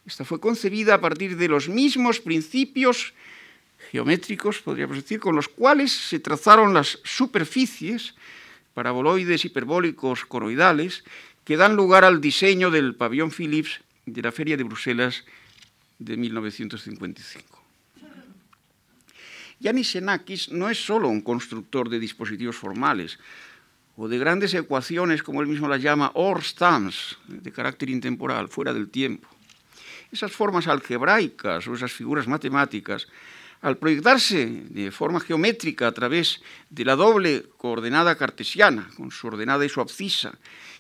[0.06, 3.14] Esta fue concebida a partir de los mismos principios
[3.92, 8.16] geométricos, podríamos decir, con los cuales se trazaron las superficies
[8.74, 11.04] paraboloides hiperbólicos coroidales
[11.44, 15.26] que dan lugar al diseño del pabellón Philips de la Feria de Bruselas
[16.00, 17.62] de 1955.
[19.60, 23.20] Yanis Xenakis no es solo un constructor de dispositivos formales
[23.96, 28.74] o de grandes ecuaciones, como él mismo las llama, or stams, de carácter intemporal, fuera
[28.74, 29.30] del tiempo.
[30.12, 33.08] Esas formas algebraicas o esas figuras matemáticas
[33.62, 39.64] al proyectarse de forma geométrica a través de la doble coordenada cartesiana, con su ordenada
[39.66, 40.38] y su abscisa,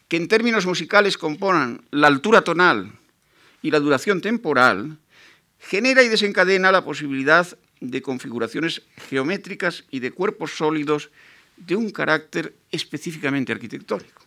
[0.07, 2.91] que en términos musicales componen la altura tonal
[3.61, 4.97] y la duración temporal,
[5.59, 7.47] genera y desencadena la posibilidad
[7.79, 11.11] de configuraciones geométricas y de cuerpos sólidos
[11.57, 14.23] de un carácter específicamente arquitectónico.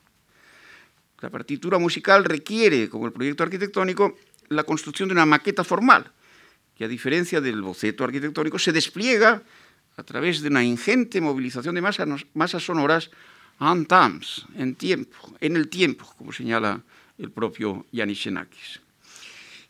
[1.21, 4.17] La partitura musical requiere, como el proyecto arquitectónico,
[4.49, 6.13] la construcción de una maqueta formal,
[6.77, 9.43] que a diferencia del boceto arquitectónico se despliega
[9.97, 13.11] a través de una ingente movilización de masas, sonoras
[13.61, 16.83] en temps, en tiempo, en el tiempo, como señala
[17.19, 18.83] el propio Yanis Xenakis.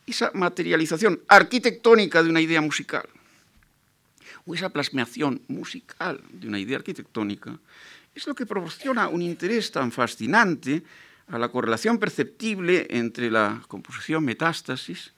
[0.07, 3.09] Esa materialización arquitectónica de una idea musical,
[4.47, 7.59] o esa plasmación musical de una idea arquitectónica,
[8.15, 10.83] es lo que proporciona un interés tan fascinante
[11.29, 15.13] a la correlación perceptible entre la composición metástasis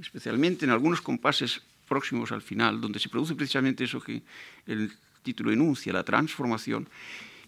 [0.00, 4.22] especialmente en algunos compases próximos al final, donde se produce precisamente eso que
[4.66, 4.92] el
[5.22, 6.88] título enuncia, la transformación,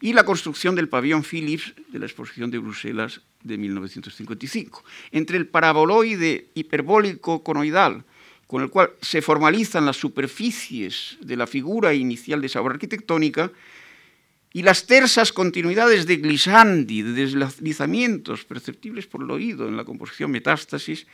[0.00, 4.82] y la construcción del pabellón Philips de la exposición de Bruselas de 1955.
[5.12, 8.04] Entre el paraboloide hiperbólico conoidal,
[8.46, 13.52] con el cual se formalizan las superficies de la figura inicial de esa obra arquitectónica,
[14.52, 20.32] y las tersas continuidades de glissandi, de deslizamientos perceptibles por el oído en la composición
[20.32, 21.06] metástasis,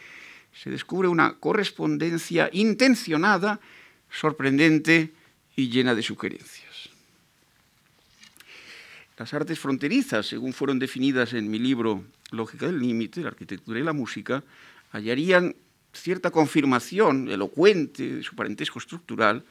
[0.63, 3.61] se descubre una correspondencia intencionada,
[4.11, 5.13] sorprendente
[5.55, 6.91] y llena de sugerencias.
[9.19, 13.83] Las artes fronterizas, según fueron definidas en mi libro Lógica del Límite, la arquitectura y
[13.83, 14.43] la música,
[14.93, 15.55] hallarían
[15.93, 19.43] cierta confirmación elocuente de su parentesco estructural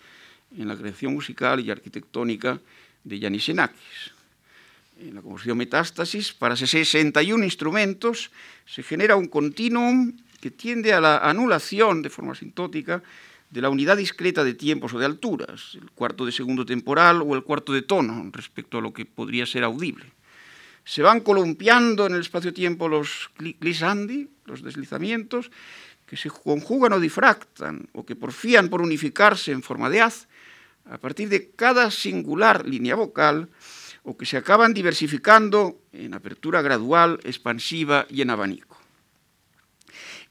[0.56, 2.60] en la creación musical y arquitectónica
[3.04, 4.14] de Yanis Xenakis.
[5.00, 8.32] En la composición Metástasis, para 61 instrumentos,
[8.66, 10.14] se genera un continuum
[10.46, 13.02] que tiende a la anulación de forma sintótica
[13.50, 17.34] de la unidad discreta de tiempos o de alturas, el cuarto de segundo temporal o
[17.34, 20.06] el cuarto de tono respecto a lo que podría ser audible.
[20.84, 25.50] Se van columpiando en el espacio-tiempo los glissandi, los deslizamientos,
[26.06, 30.28] que se conjugan o difractan o que porfían por unificarse en forma de haz
[30.86, 33.50] a partir de cada singular línea vocal
[34.04, 38.75] o que se acaban diversificando en apertura gradual, expansiva y en abanico.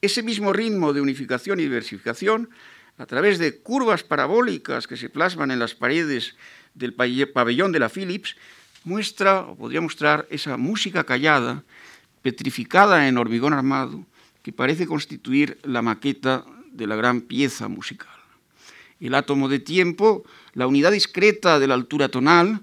[0.04, 2.50] Ese mismo ritmo de unificación y diversificación,
[2.98, 6.36] a través de curvas parabólicas que se plasman en las paredes
[6.74, 8.36] del pabellón de la Philips,
[8.84, 11.64] muestra, o podría mostrar, esa música callada,
[12.20, 14.04] petrificada en hormigón armado,
[14.42, 18.12] que parece constituir la maqueta de la gran pieza musical.
[19.00, 22.60] El átomo de tiempo, la unidad discreta de la altura tonal,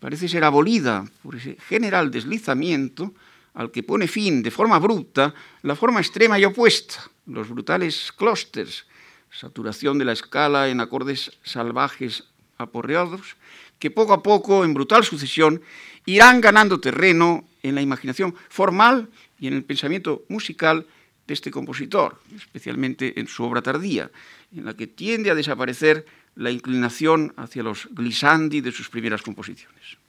[0.00, 3.14] parece ser abolida por ese general deslizamiento
[3.54, 8.86] al que pone fin de forma abrupta la forma extrema y opuesta, los brutales clústeres,
[9.30, 12.24] saturación de la escala en acordes salvajes
[12.58, 13.36] aporreados,
[13.78, 15.62] que poco a poco, en brutal sucesión,
[16.04, 20.86] irán ganando terreno en la imaginación formal y en el pensamiento musical
[21.26, 24.10] de este compositor, especialmente en su obra tardía,
[24.54, 29.99] en la que tiende a desaparecer la inclinación hacia los glissandi de sus primeras composiciones.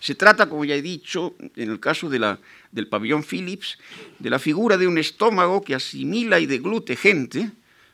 [0.00, 3.78] Se trata, como ya he dicho, en el caso del pabellón Phillips,
[4.18, 7.50] de la figura de un estómago que asimila y deglute gente,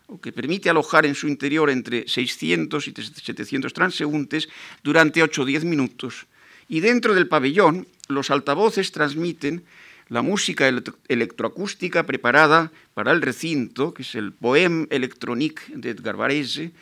[0.08, 4.48] o que permite alojar en su interior entre 600 y 700 transeúntes
[4.82, 6.26] durante 8 o 10 minutos.
[6.68, 9.64] Y dentro del pabellón, los altavoces transmiten
[10.08, 10.66] la música
[11.08, 16.72] electroacústica preparada para el recinto, que es el Poème électronique de Edgar Varese,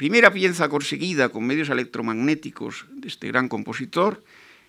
[0.00, 4.24] primera pieza conseguida con medios electromagnéticos de este gran compositor,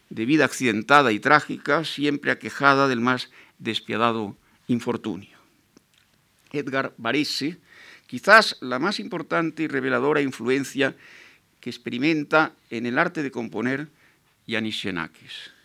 [0.09, 4.35] de vida accidentada y trágica, siempre aquejada del más despiadado
[4.67, 5.37] infortunio.
[6.51, 7.59] Edgar Varese,
[8.07, 10.97] quizás la más importante y reveladora influencia
[11.61, 13.87] que experimenta en el arte de componer
[14.47, 15.55] Yanis Xenakis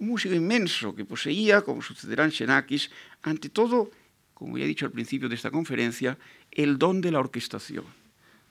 [0.00, 2.90] un músico inmenso que poseía, como sucederá en Xenakis,
[3.22, 3.92] ante todo,
[4.34, 6.18] como ya he dicho al principio de esta conferencia,
[6.50, 7.86] el don de la orquestación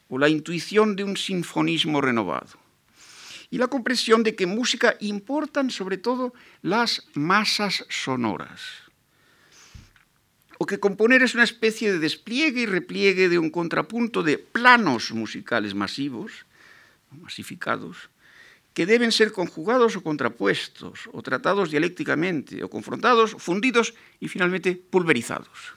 [0.09, 2.59] o la intuición de un sinfonismo renovado
[3.49, 8.87] y la comprensión de que en música importan sobre todo las masas sonoras
[10.57, 15.11] o que componer es una especie de despliegue y repliegue de un contrapunto de planos
[15.11, 16.45] musicales masivos,
[17.11, 18.09] masificados,
[18.73, 25.76] que deben ser conjugados o contrapuestos, o tratados dialécticamente, o confrontados, fundidos y finalmente pulverizados.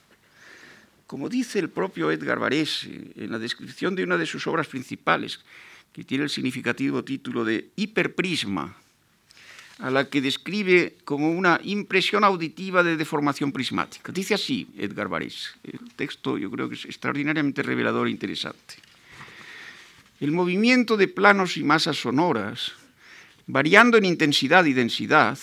[1.10, 5.40] Como dice el propio Edgar Varese en la descripción de una de sus obras principales,
[5.92, 8.76] que tiene el significativo título de Hiperprisma,
[9.80, 14.12] a la que describe como una impresión auditiva de deformación prismática.
[14.12, 15.48] Dice así Edgar Varese.
[15.64, 18.76] El texto yo creo que es extraordinariamente revelador e interesante.
[20.20, 22.74] El movimiento de planos y masas sonoras
[23.48, 25.36] variando en intensidad y densidad,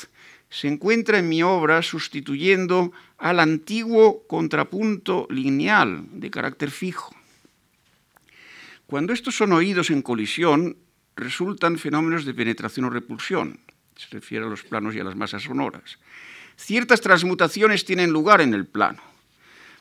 [0.50, 7.16] se encuentra en mi obra sustituyendo al antiguo contrapunto lineal de carácter fijo.
[8.86, 10.78] Cuando estos son oídos en colisión,
[11.16, 13.60] resultan fenómenos de penetración o repulsión,
[13.96, 15.98] se refiere a los planos y a las masas sonoras.
[16.56, 19.02] Ciertas transmutaciones tienen lugar en el plano.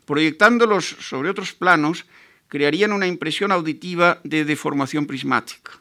[0.07, 2.07] Proyectándolos sobre otros planos,
[2.49, 5.73] crearían una impresión auditiva de deformación prismática.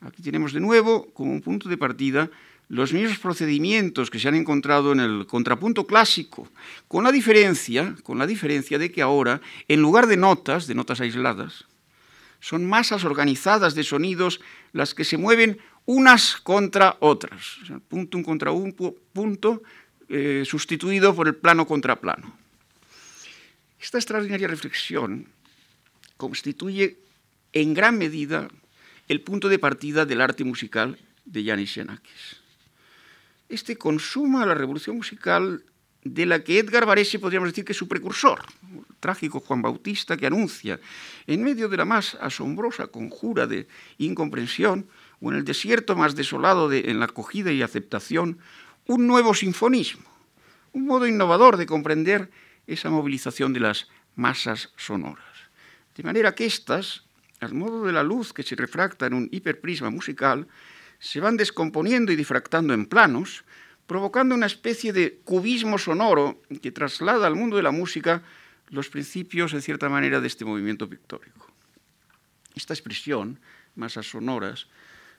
[0.00, 2.30] Aquí tenemos de nuevo como un punto de partida
[2.68, 6.48] los mismos procedimientos que se han encontrado en el contrapunto clásico,
[6.88, 11.00] con la diferencia, con la diferencia de que ahora, en lugar de notas, de notas
[11.00, 11.66] aisladas,
[12.40, 14.40] son masas organizadas de sonidos
[14.72, 17.58] las que se mueven unas contra otras,
[17.88, 18.72] punto un contra un
[19.12, 19.62] punto
[20.08, 22.36] eh, sustituido por el plano contra plano.
[23.80, 25.26] Esta extraordinaria reflexión
[26.16, 26.96] constituye
[27.52, 28.48] en gran medida
[29.08, 32.43] el punto de partida del arte musical de Yanis Xenakis.
[33.48, 35.64] Este consuma la revolución musical
[36.04, 38.42] de la que Edgar Varese podríamos decir que es su precursor,
[38.72, 40.78] el trágico Juan Bautista que anuncia,
[41.26, 43.66] en medio de la más asombrosa conjura de
[43.98, 44.86] incomprensión,
[45.20, 48.38] o en el desierto más desolado de, en la acogida y aceptación,
[48.86, 50.04] un nuevo sinfonismo,
[50.72, 52.30] un modo innovador de comprender
[52.66, 55.24] esa movilización de las masas sonoras.
[55.96, 57.04] De manera que éstas,
[57.40, 60.48] al modo de la luz que se refracta en un hiperprisma musical,
[61.04, 63.44] se van descomponiendo y difractando en planos,
[63.86, 68.22] provocando una especie de cubismo sonoro que traslada al mundo de la música
[68.70, 71.52] los principios, en cierta manera, de este movimiento pictórico.
[72.54, 73.38] Esta expresión,
[73.74, 74.66] masas sonoras,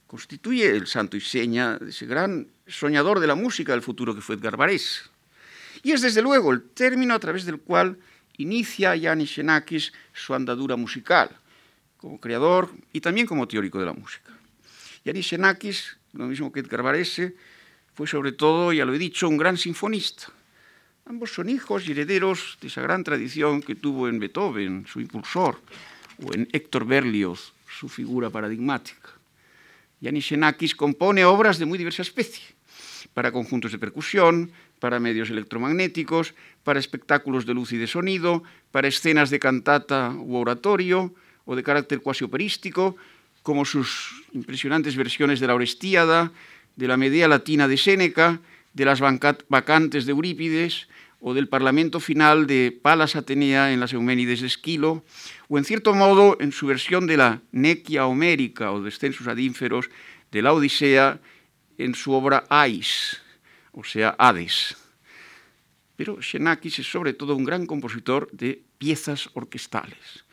[0.08, 4.22] constituye el santo y seña de ese gran soñador de la música del futuro que
[4.22, 5.02] fue Edgar Varese.
[5.84, 8.00] Y es desde luego el término a través del cual
[8.38, 11.30] inicia Yanis Xenakis su andadura musical,
[11.98, 14.35] como creador y también como teórico de la música.
[15.06, 17.36] Yanis Xenakis, lo mismo que Edgar Varese,
[17.94, 20.34] fue sobre todo, ya lo he dicho, un gran sinfonista.
[21.06, 25.62] Ambos son hijos y herederos de esa gran tradición que tuvo en Beethoven, su impulsor,
[26.26, 29.14] o en Héctor Berlioz, su figura paradigmática.
[30.02, 32.44] Yanis Xenakis compone obras de muy diversa especie,
[33.14, 34.50] para conjuntos de percusión,
[34.80, 36.34] para medios electromagnéticos,
[36.64, 38.42] para espectáculos de luz y de sonido,
[38.72, 41.14] para escenas de cantata u oratorio
[41.46, 42.98] o de carácter cuasi operístico,
[43.46, 46.32] como sus impresionantes versiones de la Orestíada,
[46.76, 48.42] de la Medea Latina de Séneca,
[48.74, 50.90] de las vacantes de Eurípides
[51.22, 55.06] o del parlamento final de Palas Atenea en las Euménides de Esquilo,
[55.48, 59.94] o en cierto modo en su versión de la Nequia Homérica o Descensus ad Ínferos
[60.32, 61.22] de la Odisea
[61.78, 63.22] en su obra Ais,
[63.74, 64.76] o sea, Hades.
[65.96, 70.25] Pero Xenakis es sobre todo un gran compositor de piezas orquestales.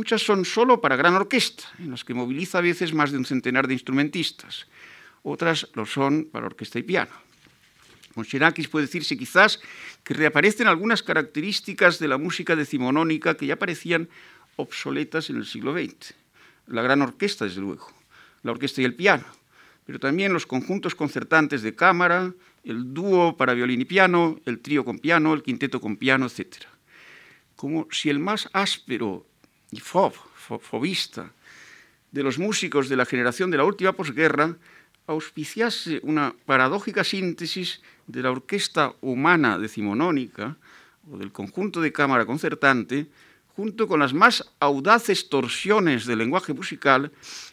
[0.00, 3.26] Muchas son solo para gran orquesta, en las que moviliza a veces más de un
[3.26, 4.64] centenar de instrumentistas
[5.22, 7.10] otras lo son para orquesta y piano.
[8.14, 9.60] Con Xenakis puede decirse quizás
[10.02, 14.08] que reaparecen algunas características de la música decimonónica que ya parecían
[14.56, 16.14] obsoletas en el siglo XX.
[16.66, 17.92] La gran orquesta, desde luego,
[18.42, 19.26] la orquesta y el piano,
[19.84, 22.32] pero también los conjuntos concertantes de cámara,
[22.64, 26.64] el dúo para violín y piano, el trío con piano, el quinteto con piano, etc.
[27.54, 29.26] Como si el más áspero
[29.70, 30.12] y fob,
[30.60, 31.32] fobista
[32.10, 34.56] de los músicos de la generación de la última posguerra
[35.06, 40.56] auspiciase una paradójica síntesis de la orquesta humana decimonónica
[41.10, 43.06] o del conjunto de cámara concertante,
[43.56, 47.10] junto con las más audaces torsiones del lenguaje musical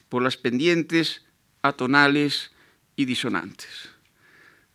[0.09, 1.25] por las pendientes
[1.61, 2.51] atonales
[2.95, 3.89] y disonantes.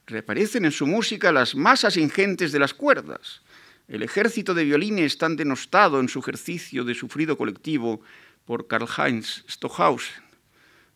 [0.07, 3.43] Reaparecen en su música las masas ingentes de las cuerdas.
[3.89, 8.01] El ejército de violines tan denostado en su ejercicio de sufrido colectivo
[8.45, 10.33] por Karl-Heinz Stockhausen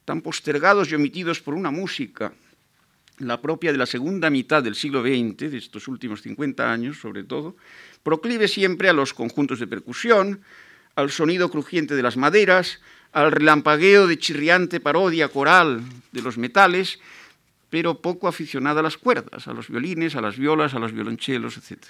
[0.06, 2.32] tan postergados y omitidos por una música,
[3.18, 7.24] la propia de la segunda mitad del siglo XX, de estos últimos 50 años sobre
[7.24, 7.56] todo,
[8.02, 10.40] proclive siempre a los conjuntos de percusión,
[10.94, 12.80] al sonido crujiente de las maderas,
[13.12, 15.82] al relampagueo de chirriante parodia coral
[16.12, 17.00] de los metales,
[17.68, 21.56] pero poco aficionada a las cuerdas, a los violines, a las violas, a los violonchelos,
[21.58, 21.82] etc.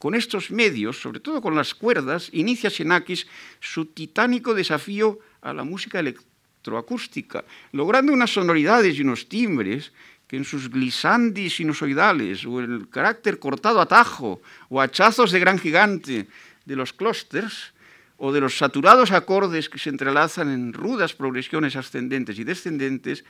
[0.00, 3.28] Con estos medios, sobre todo con las cuerdas, inicia Xenakis
[3.60, 9.92] su titánico desafío a la música electroacústica, logrando unas sonoridades y unos timbres
[10.26, 14.40] que en sus glisandis sinusoidales o el carácter cortado a tajo
[14.72, 16.28] o hachazos de gran gigante
[16.64, 17.76] de los clústeres
[18.16, 23.24] o de los saturados acordes que se entrelazan en rudas progresiones ascendentes y descendentes,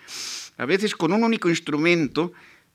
[0.56, 2.30] a veces con un único instrumento,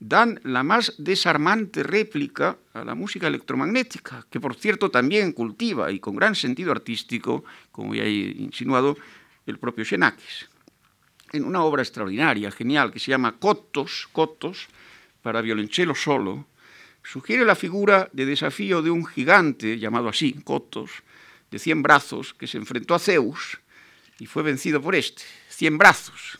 [0.08, 6.00] dan la más desarmante réplica a la música electromagnética, que por cierto también cultiva y
[6.00, 8.98] con gran sentido artístico, como ya he insinuado,
[9.48, 10.50] el propio Xenakis,
[11.32, 14.68] en una obra extraordinaria, genial, que se llama Cotos, Cotos,
[15.24, 16.46] para violonchelo solo,
[17.02, 20.92] sugiere la figura de desafío de un gigante llamado así, Cotos,
[21.50, 23.60] de cien brazos, que se enfrentó a Zeus
[24.20, 25.24] y fue vencido por este.
[25.50, 26.38] Cien brazos,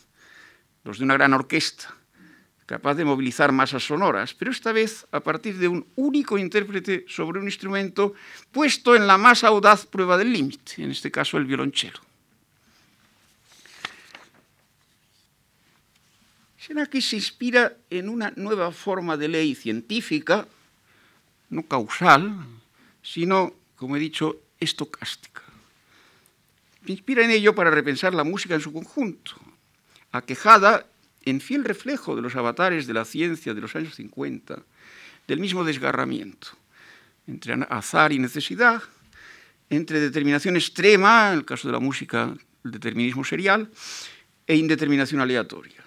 [0.84, 1.96] los de una gran orquesta,
[2.66, 7.38] capaz de movilizar masas sonoras, pero esta vez a partir de un único intérprete sobre
[7.38, 8.14] un instrumento
[8.50, 12.06] puesto en la más audaz prueba del límite, en este caso el violonchelo.
[16.90, 20.46] que se inspira en una nueva forma de ley científica,
[21.48, 22.44] no causal,
[23.02, 25.42] sino, como he dicho, estocástica.
[26.84, 29.32] Se inspira en ello para repensar la música en su conjunto,
[30.12, 30.86] aquejada
[31.26, 34.62] en fiel reflejo de los avatares de la ciencia de los años 50,
[35.28, 36.48] del mismo desgarramiento
[37.26, 38.82] entre azar y necesidad,
[39.68, 42.32] entre determinación extrema, en el caso de la música,
[42.64, 43.68] el determinismo serial,
[44.46, 45.86] e indeterminación aleatoria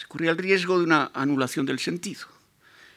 [0.00, 2.26] se corría el riesgo de una anulación del sentido.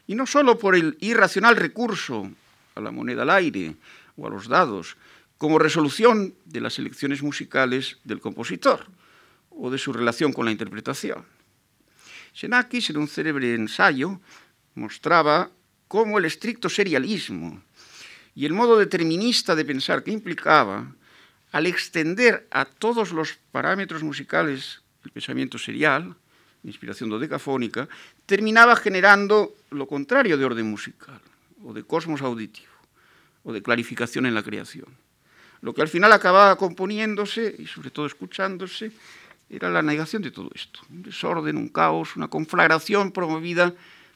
[0.07, 2.31] Y no solo por el irracional recurso
[2.75, 3.75] a la moneda al aire
[4.15, 4.95] o a los dados,
[5.37, 8.87] como resolución de las elecciones musicales del compositor
[9.57, 11.25] o de su relación con la interpretación.
[12.33, 14.19] Xenakis, en un célebre ensayo,
[14.75, 15.51] mostraba
[15.87, 17.61] como el estricto serialismo
[18.35, 20.89] y el modo determinista de pensar que implicaba,
[21.51, 26.15] al extender a todos los parámetros musicales el pensamiento serial,
[26.63, 27.87] inspiración dodecafónica,
[28.25, 31.21] terminaba generando lo contrario de orden musical,
[31.63, 32.73] o de cosmos auditivo,
[33.43, 34.87] o de clarificación en la creación.
[35.61, 38.91] Lo que al final acababa componiéndose, y sobre todo escuchándose,
[39.55, 40.79] era la negación de todo esto.
[40.89, 43.73] Un desorden, un caos, una conflagración promovida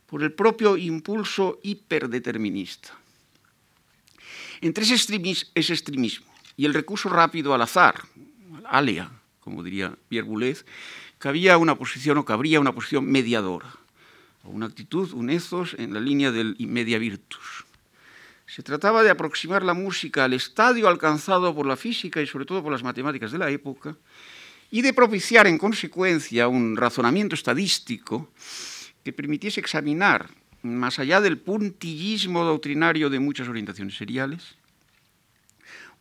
[0.08, 2.90] por el propio impulso hiperdeterminista.
[4.62, 6.26] Entre ese, extremismo
[6.56, 8.02] y el recurso rápido al azar,
[8.66, 10.66] al alea, como diría Pierre Boulez,
[11.20, 13.70] cabía una posición o cabría una posición mediadora,
[14.44, 17.66] o una actitud, un ethos en la línea del media virtus.
[18.48, 22.64] Se trataba de aproximar la música al estadio alcanzado por la física y sobre todo
[22.64, 23.96] por las matemáticas de la época
[24.70, 28.32] y de propiciar en consecuencia un razonamiento estadístico
[29.04, 30.30] que permitiese examinar,
[30.64, 34.56] más allá del puntillismo doctrinario de muchas orientaciones seriales,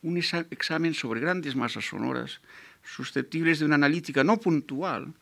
[0.02, 2.40] un examen sobre grandes masas sonoras
[2.82, 5.14] susceptibles de una analítica no puntual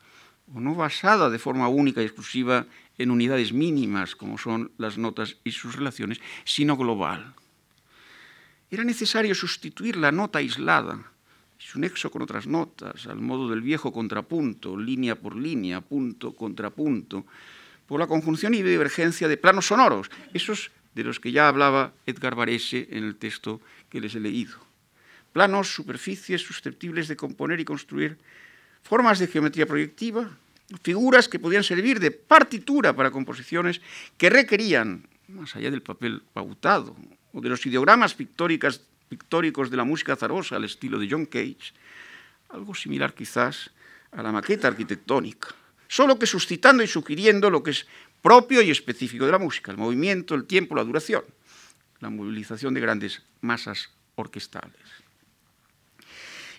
[0.55, 2.66] o no basada de forma única y exclusiva
[2.99, 7.34] en unidades mínimas como son las notas y sus relaciones, sino global.
[8.70, 11.13] Era necesario sustituir la nota aislada
[11.64, 16.68] su nexo con otras notas, al modo del viejo contrapunto, línea por línea, punto contra
[16.68, 17.24] punto,
[17.86, 22.34] por la conjunción y divergencia de planos sonoros, esos de los que ya hablaba Edgar
[22.34, 24.60] Varese en el texto que les he leído.
[25.32, 28.18] Planos, superficies susceptibles de componer y construir
[28.82, 30.36] formas de geometría proyectiva,
[30.82, 33.80] figuras que podían servir de partitura para composiciones
[34.18, 36.94] que requerían, más allá del papel pautado
[37.32, 38.14] o de los ideogramas
[39.14, 41.70] pictóricos de la música zarosa al estilo de John Cage,
[42.50, 43.70] algo similar quizás
[44.10, 45.54] a la maqueta arquitectónica,
[45.86, 47.86] solo que suscitando y sugiriendo lo que es
[48.20, 51.22] propio y específico de la música, el movimiento, el tiempo, la duración,
[52.00, 54.82] la movilización de grandes masas orquestales.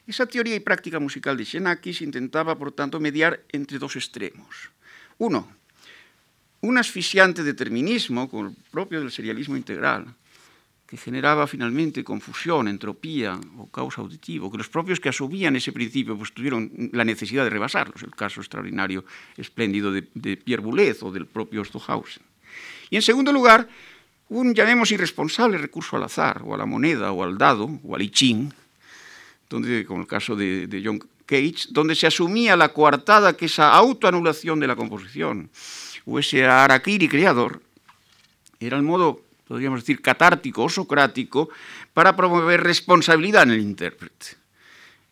[0.07, 4.71] Esa teoría y práctica musical de Xenakis intentaba, por tanto, mediar entre dos extremos.
[5.17, 5.51] Uno,
[6.61, 10.07] un asfixiante determinismo, como el propio del serialismo integral,
[10.87, 16.17] que generaba finalmente confusión, entropía o caos auditivo, que los propios que asumían ese principio
[16.17, 19.03] pues, tuvieron la necesidad de rebasarlos, el caso extraordinario,
[19.35, 20.03] espléndido de,
[20.37, 22.23] Pierre Boulez o del propio Stohausen.
[22.89, 23.67] Y en segundo lugar,
[24.29, 28.01] un, llamemos, irresponsable recurso al azar, o a la moneda, o al dado, o al
[28.01, 28.53] I Ching,
[29.49, 34.59] donde, como el caso de, John Cage, donde se asumía la coartada que esa autoanulación
[34.59, 35.49] de la composición
[36.05, 37.61] o ese araquiri creador
[38.59, 41.49] era el modo, podríamos decir, catártico o socrático
[41.93, 44.37] para promover responsabilidad en el intérprete.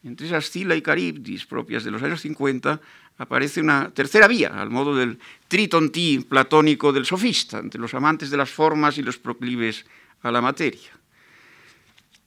[0.03, 2.81] Entre esas Scylla y Caribdis propias de los años 50
[3.17, 8.37] aparece una tercera vía, al modo del tritontí platónico del sofista, entre los amantes de
[8.37, 9.85] las formas y los proclives
[10.23, 10.91] a la materia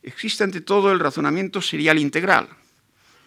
[0.07, 2.49] existe ante todo el razonamiento serial integral,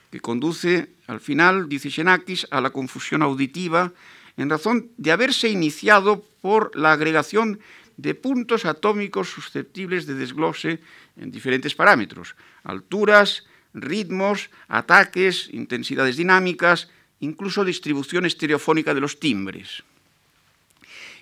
[0.10, 3.92] que conduce al final, dice Xenakis, a la confusión auditiva
[4.38, 7.60] en razón de haberse iniciado por la agregación
[8.00, 10.80] de puntos atómicos susceptibles de desglose
[11.20, 13.44] en diferentes parámetros, alturas,
[13.74, 16.88] ritmos, ataques, intensidades dinámicas,
[17.20, 19.84] incluso distribución estereofónica de los timbres.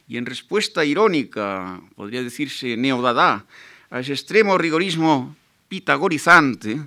[0.07, 3.45] Y en respuesta irónica, podría decirse neodadá,
[3.89, 5.35] a ese extremo rigorismo
[5.67, 6.77] pitagorizante,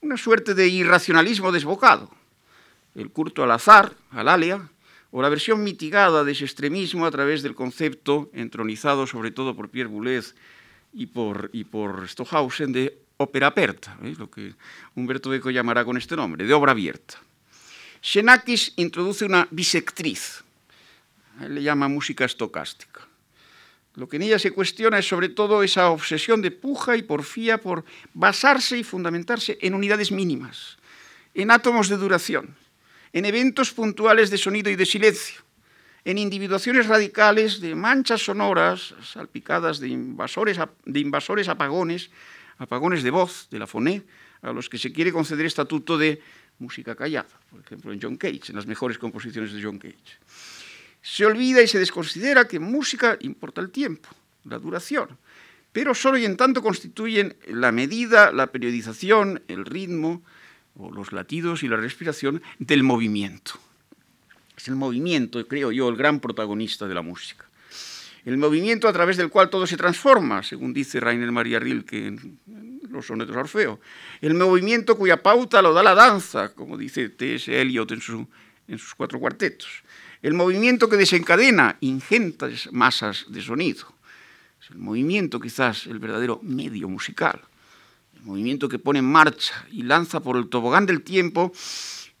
[0.00, 2.14] una suerte de irracionalismo desbocado,
[2.94, 4.70] el culto al azar, al alea,
[5.16, 9.70] o la versión mitigada de ese extremismo a través del concepto entronizado sobre todo por
[9.70, 10.34] Pierre Boulez
[10.92, 14.54] y por, y por Stohausen de ópera aperta, lo que
[14.96, 17.22] Humberto Eco llamará con este nombre, de obra abierta.
[18.02, 20.42] Xenakis introduce una bisectriz,
[21.40, 23.06] él le llama música estocástica.
[23.94, 27.58] Lo que en ella se cuestiona es sobre todo esa obsesión de puja y porfía
[27.58, 27.84] por
[28.14, 30.76] basarse y fundamentarse en unidades mínimas,
[31.34, 32.56] en átomos de duración,
[33.14, 35.40] en eventos puntuales de sonido y de silencio,
[36.04, 42.10] en individuaciones radicales de manchas sonoras salpicadas de invasores, de invasores apagones,
[42.58, 44.02] apagones de voz, de la foné,
[44.42, 46.20] a los que se quiere conceder estatuto de
[46.58, 50.18] música callada, por ejemplo en John Cage, en las mejores composiciones de John Cage.
[51.00, 54.08] Se olvida y se desconsidera que música importa el tiempo,
[54.44, 55.16] la duración,
[55.72, 60.22] pero solo y en tanto constituyen la medida, la periodización, el ritmo,
[60.76, 63.52] o los latidos y la respiración del movimiento.
[64.56, 67.46] Es el movimiento, creo yo, el gran protagonista de la música.
[68.24, 72.38] El movimiento a través del cual todo se transforma, según dice Rainer Maria Rilke en
[72.88, 73.80] los sonetos Orfeo.
[74.20, 77.60] El movimiento cuya pauta lo da la danza, como dice T.S.
[77.60, 79.84] Eliot en sus cuatro cuartetos
[80.24, 83.92] el movimiento que desencadena ingentes masas de sonido.
[84.58, 87.42] Es el movimiento quizás el verdadero medio musical,
[88.24, 91.52] movimiento que pone en marcha y lanza por el tobogán del tiempo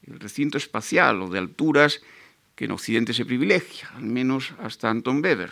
[0.06, 2.00] el recinto espacial o de alturas
[2.54, 5.50] que en Occidente se privilegia, al menos hasta Anton Weber,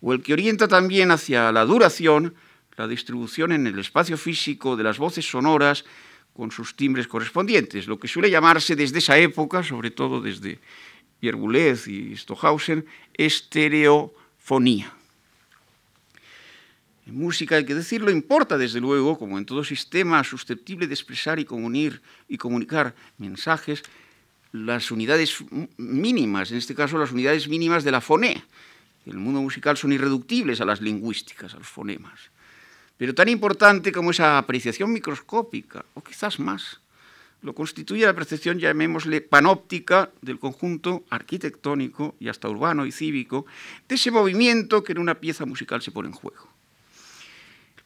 [0.00, 2.34] o el que orienta también hacia la duración
[2.80, 5.84] la distribución en el espacio físico de las voces sonoras
[6.32, 10.58] con sus timbres correspondientes, lo que suele llamarse desde esa época, sobre todo desde
[11.18, 14.94] Pierre Boulez y Stohausen, estereofonía.
[17.10, 21.40] En música, hay que decirlo, importa desde luego, como en todo sistema susceptible de expresar
[21.40, 23.82] y, comunicar mensajes,
[24.52, 25.44] las unidades
[25.76, 28.00] mínimas, en este caso las unidades mínimas de la.
[28.22, 28.42] En
[29.06, 32.30] el mundo musical son irreductibles a las lingüísticas, a los fonemas.
[32.96, 36.78] Pero tan importante como esa apreciación microscópica, o quizás más,
[37.42, 43.46] lo constituye la percepción, llamémosle, panóptica del conjunto arquitectónico y hasta urbano y cívico
[43.88, 46.49] de ese movimiento que en una pieza musical se pone en juego.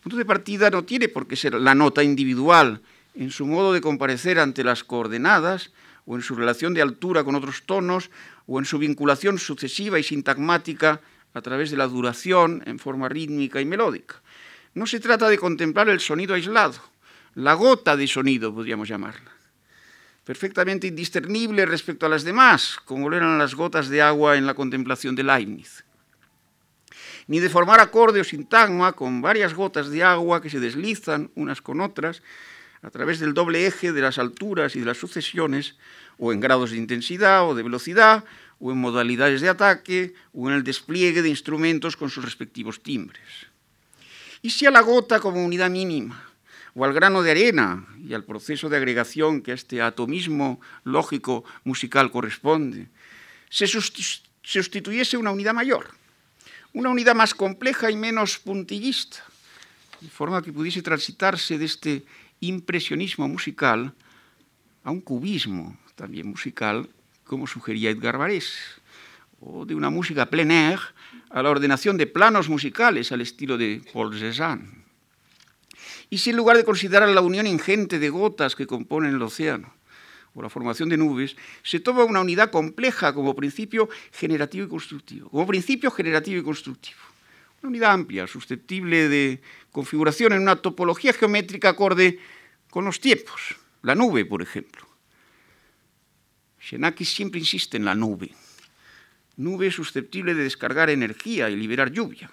[0.04, 2.80] Punto de partida no tiene por qué ser la nota individual
[3.16, 5.72] en su modo de comparecer ante las coordenadas
[6.06, 8.10] o en su relación de altura con otros tonos
[8.46, 11.00] o en su vinculación sucesiva y sintagmática
[11.32, 14.22] a través de la duración en forma rítmica y melódica
[14.74, 16.78] no se trata de contemplar el sonido aislado,
[17.34, 19.30] la gota de sonido, podríamos llamarla,
[20.24, 24.54] perfectamente indiscernible respecto a las demás, como lo eran las gotas de agua en la
[24.54, 25.84] contemplación de Leibniz.
[27.26, 31.62] Ni de formar acorde o sintagma con varias gotas de agua que se deslizan unas
[31.62, 32.20] con otras
[32.84, 35.76] a través del doble eje de las alturas y de las sucesiones,
[36.18, 38.24] o en grados de intensidad o de velocidad,
[38.60, 43.24] o en modalidades de ataque, o en el despliegue de instrumentos con sus respectivos timbres.
[44.42, 46.28] Y si a la gota como unidad mínima,
[46.74, 51.44] o al grano de arena y al proceso de agregación que a este atomismo lógico
[51.64, 52.88] musical corresponde,
[53.48, 55.88] se sustituyese una unidad mayor,
[56.74, 59.22] una unidad más compleja y menos puntillista,
[60.00, 62.04] de forma que pudiese transitarse de este
[62.40, 63.94] impresionismo musical
[64.82, 66.90] a un cubismo también musical,
[67.22, 68.58] como sugería Edgar Varese,
[69.40, 74.18] o de una música plein a la ordenación de planos musicales al estilo de Paul
[74.18, 74.84] Cézanne.
[76.10, 79.72] Y si en lugar de considerar la unión ingente de gotas que componen el océano
[80.34, 85.30] o la formación de nubes, se toma una unidad compleja como principio generativo y constructivo,
[85.30, 87.00] como principio generativo y constructivo.
[87.62, 89.40] Una unidad amplia, susceptible de
[89.72, 92.18] configuración en una topología geométrica acorde
[92.70, 93.56] con los tiempos.
[93.82, 94.86] La nube, por ejemplo.
[96.58, 98.32] Xenakis siempre insiste en la nube
[99.36, 102.30] nube susceptible de descargar energía y liberar lluvia,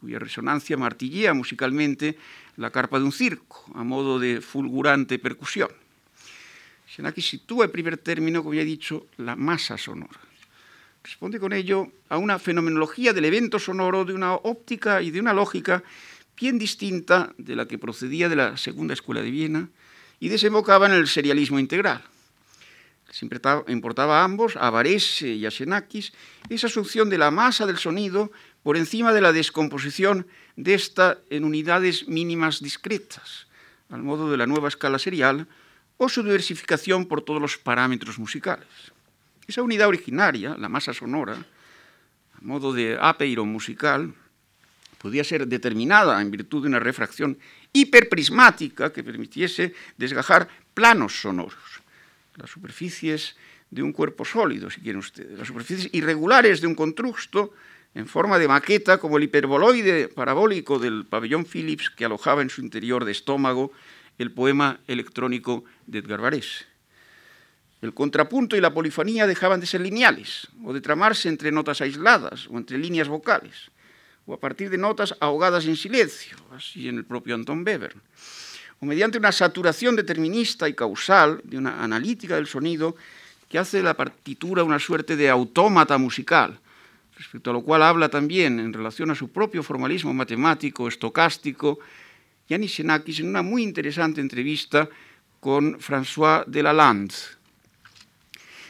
[0.00, 2.18] cuya resonancia martillea musicalmente
[2.56, 5.70] la carpa de un circo, a modo de fulgurante percusión.
[6.94, 10.20] Shenaki sitúa en primer término, como ya he dicho, la masa sonora.
[11.02, 15.32] Responde con ello a una fenomenología del evento sonoro de una óptica y de una
[15.32, 15.82] lógica
[16.38, 19.68] bien distinta de la que procedía de la Segunda Escuela de Viena
[20.20, 22.04] y desembocaba en el serialismo integral
[23.14, 26.12] siempre importaba a ambos, a Varese y a Xenakis,
[26.50, 28.32] esa asunción de la masa del sonido
[28.64, 30.26] por encima de la descomposición
[30.56, 33.46] de esta en unidades mínimas discretas,
[33.88, 35.46] al modo de la nueva escala serial,
[35.96, 38.68] o su diversificación por todos los parámetros musicales.
[39.46, 44.14] Esa unidad originaria, la masa sonora, a modo de apeiro musical,
[44.98, 47.38] podía ser determinada en virtud de una refracción
[47.72, 51.84] hiperprismática que permitiese desgajar planos sonoros
[52.36, 53.36] las superficies
[53.70, 57.52] de un cuerpo sólido, si quieren ustedes, las superficies irregulares de un constructo
[57.94, 62.60] en forma de maqueta, como el hiperboloide parabólico del pabellón Phillips que alojaba en su
[62.60, 63.72] interior de estómago
[64.18, 66.66] el poema electrónico de Edgar Varese.
[67.82, 72.48] El contrapunto y la polifonía dejaban de ser lineales o de tramarse entre notas aisladas
[72.48, 73.70] o entre líneas vocales
[74.26, 77.94] o a partir de notas ahogadas en silencio, así en el propio Anton Weber
[78.80, 82.96] o mediante una saturación determinista y causal de una analítica del sonido
[83.48, 86.58] que hace de la partitura una suerte de autómata musical,
[87.16, 91.78] respecto a lo cual habla también en relación a su propio formalismo matemático, estocástico,
[92.48, 94.88] Yanis Xenakis en una muy interesante entrevista
[95.40, 97.14] con François Delalande.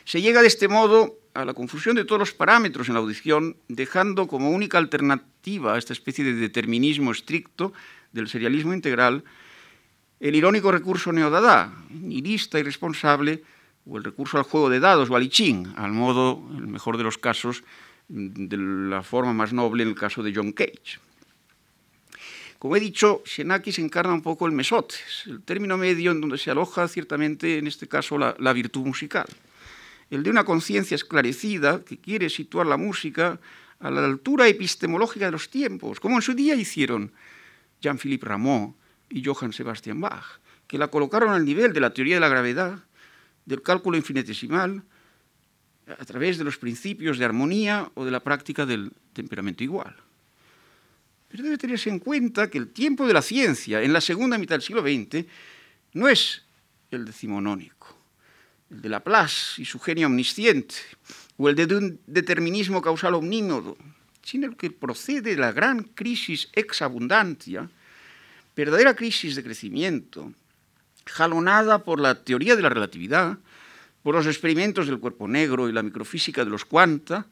[0.05, 3.57] Se llega de este modo a la confusión de todos los parámetros en la audición,
[3.69, 7.73] dejando como única alternativa a esta especie de determinismo estricto
[8.13, 9.25] del serialismo integral
[10.21, 13.43] el irónico recurso neodadá, nihilista y responsable,
[13.85, 15.29] o el recurso al juego de dados o al
[15.77, 17.63] al modo, el mejor de los casos,
[18.09, 20.99] de la forma más noble en el caso de John Cage.
[22.65, 26.51] Como he dicho, Xenakis encarna un poco el mesotes, el término medio en donde se
[26.51, 29.27] aloja ciertamente, en este caso, la, la virtud musical.
[30.09, 33.39] El de una conciencia esclarecida que quiere situar la música
[33.81, 37.13] a la altura epistemológica de los tiempos, como en su día hicieron
[37.83, 38.75] Jean-Philippe Rameau
[39.11, 42.79] y Johann Sebastian Bach, que la colocaron al nivel de la teoría de la gravedad,
[43.45, 44.83] del cálculo infinitesimal,
[45.87, 49.95] a través de los principios de armonía o de la práctica del temperamento igual.
[51.35, 54.55] Pero debe tenerse en cuenta que el tiempo de la ciencia en la segunda mitad
[54.55, 55.27] del siglo XX
[55.95, 56.45] no es
[56.93, 57.99] el decimonónico,
[58.71, 60.77] el de Laplace y su genio omnisciente,
[61.37, 63.77] o el de un determinismo causal omnímodo,
[64.23, 67.69] sino el que procede de la gran crisis exabundancia,
[68.55, 70.33] verdadera crisis de crecimiento,
[71.05, 73.41] jalonada por la teoría de la relatividad,
[74.05, 77.27] por los experimentos del cuerpo negro y la microfísica de los cuanta,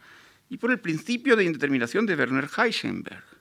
[0.50, 3.32] y por el principio de indeterminación de Werner Heisenberg,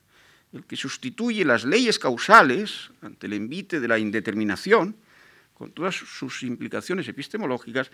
[0.53, 4.95] el que sustituye las leyes causales ante el envite de la indeterminación,
[5.53, 7.91] con todas sus implicaciones epistemológicas,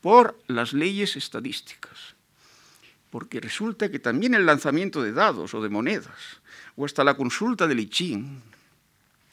[0.00, 2.14] por las leyes estadísticas.
[3.10, 6.40] Porque resulta que también el lanzamiento de dados o de monedas,
[6.76, 8.24] o hasta la consulta del I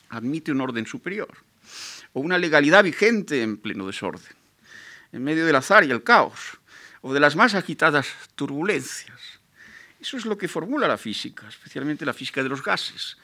[0.10, 1.30] admite un orden superior,
[2.14, 4.36] o una legalidad vigente en pleno desorden,
[5.12, 6.60] en medio del azar y el caos,
[7.02, 9.37] o de las más agitadas turbulencias.
[10.08, 13.18] Eso es lo que formula la física, especialmente la física de los gases,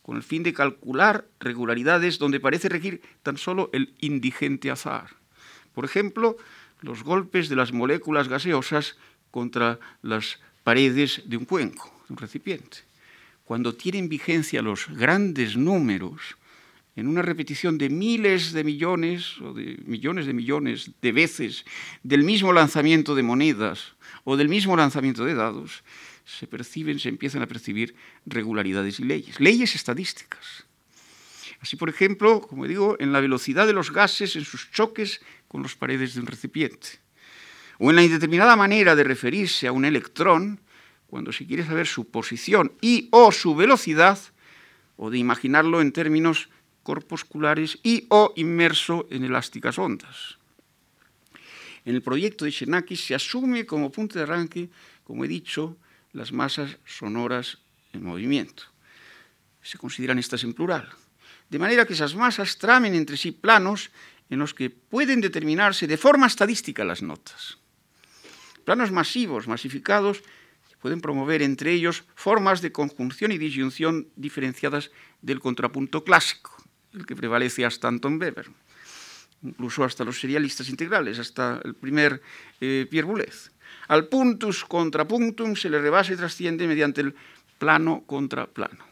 [0.00, 5.10] con el fin de calcular regularidades donde parece regir tan solo el indigente azar.
[5.74, 6.38] Por ejemplo,
[6.80, 8.96] los golpes de las moléculas gaseosas
[9.30, 12.78] contra las paredes de un cuenco, de un recipiente.
[13.44, 16.38] Cuando tienen vigencia los grandes números,
[16.96, 21.66] en una repetición de miles de millones o de millones de millones de veces
[22.02, 23.92] del mismo lanzamiento de monedas
[24.24, 25.84] o del mismo lanzamiento de dados,
[26.24, 27.94] se perciben, se empiezan a percibir
[28.26, 30.64] regularidades y leyes, leyes estadísticas.
[31.60, 35.62] Así, por ejemplo, como digo, en la velocidad de los gases en sus choques con
[35.62, 37.00] las paredes de un recipiente,
[37.78, 40.60] o en la indeterminada manera de referirse a un electrón
[41.06, 44.18] cuando se quiere saber su posición y o su velocidad,
[44.96, 46.48] o de imaginarlo en términos
[46.82, 50.38] corpusculares y o inmerso en elásticas ondas.
[51.84, 54.70] En el proyecto de Xenakis se asume como punto de arranque,
[55.04, 55.76] como he dicho,
[56.12, 57.58] las masas sonoras
[57.92, 58.64] en movimiento.
[59.62, 60.88] Se consideran estas en plural.
[61.48, 63.90] De manera que esas masas tramen entre sí planos
[64.30, 67.58] en los que pueden determinarse de forma estadística las notas.
[68.64, 70.22] Planos masivos, masificados,
[70.80, 74.90] pueden promover entre ellos formas de conjunción y disyunción diferenciadas
[75.20, 76.56] del contrapunto clásico,
[76.92, 78.50] el que prevalece hasta Anton Weber,
[79.42, 82.20] incluso hasta los serialistas integrales, hasta el primer
[82.60, 83.52] eh, Pierre Boulez.
[83.88, 87.14] Al puntus contra punctum se le rebasa y trasciende mediante el
[87.58, 88.90] plano contra plano.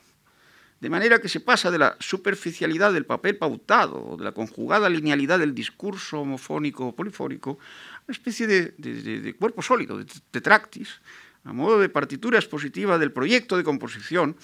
[0.81, 5.41] De manera que se pasa de la superficialidad del papel pautado de la conjugada linealidad
[5.41, 11.01] del discurso homofónico o polifónico a una especie de, cuerpo sólido, de tetractis,
[11.43, 14.37] a modo de partitura expositiva del proyecto de composición,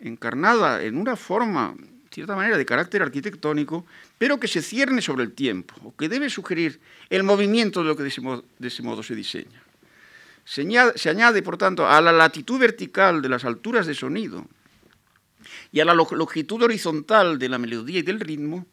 [0.00, 1.76] encarnada en una forma,
[2.12, 3.86] cierta manera, de carácter arquitectónico,
[4.18, 7.96] pero que se cierne sobre el tiempo, o que debe sugerir el movimiento de lo
[7.96, 9.62] que de ese modo, ese modo se diseña.
[10.44, 10.60] Se
[11.08, 14.46] añade, por tanto, a la latitud vertical de las alturas de sonido
[15.70, 18.66] y a la longitud horizontal de la melodía y del ritmo,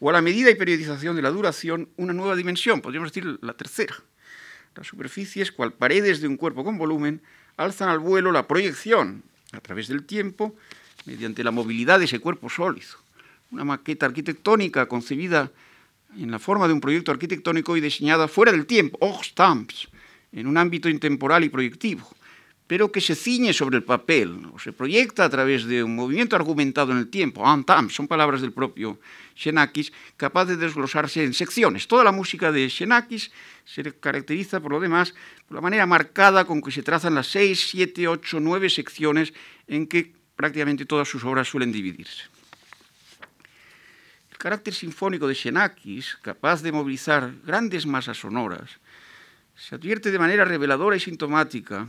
[0.00, 3.54] o a la medida y periodización de la duración, una nueva dimensión, podríamos decir la
[3.54, 3.94] tercera.
[4.74, 7.22] Las superficies, cual paredes de un cuerpo con volumen,
[7.56, 9.22] alzan al vuelo la proyección
[9.52, 10.56] a través del tiempo
[11.06, 12.98] mediante la movilidad de ese cuerpo sólido.
[13.50, 15.50] Una maqueta arquitectónica concebida
[16.18, 19.88] en la forma de un proyecto arquitectónico y diseñada fuera del tiempo, stamps,
[20.32, 22.08] en un ámbito intemporal y proyectivo,
[22.66, 26.34] pero que se ciñe sobre el papel o se proyecta a través de un movimiento
[26.34, 27.46] argumentado en el tiempo.
[27.46, 28.98] Antam, son palabras del propio
[29.36, 31.86] Xenakis, capaz de desglosarse en secciones.
[31.86, 33.30] Toda la música de Xenakis
[33.64, 35.14] se caracteriza, por lo demás,
[35.46, 39.34] por la manera marcada con que se trazan las seis, siete, ocho, nueve secciones
[39.68, 42.24] en que prácticamente todas sus obras suelen dividirse.
[44.30, 48.78] El carácter sinfónico de Xenakis, capaz de movilizar grandes masas sonoras,
[49.56, 51.88] se advierte de manera reveladora y sintomática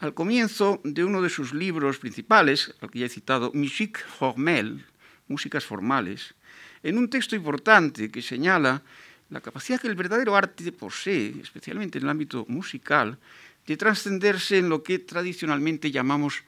[0.00, 4.84] al comienzo de uno de sus libros principales, al que ya he citado, Musique formelle,
[5.26, 6.34] Músicas Formales,
[6.82, 8.82] en un texto importante que señala
[9.30, 13.18] la capacidad que el verdadero arte posee, especialmente en el ámbito musical,
[13.66, 16.44] de trascenderse en lo que tradicionalmente llamamos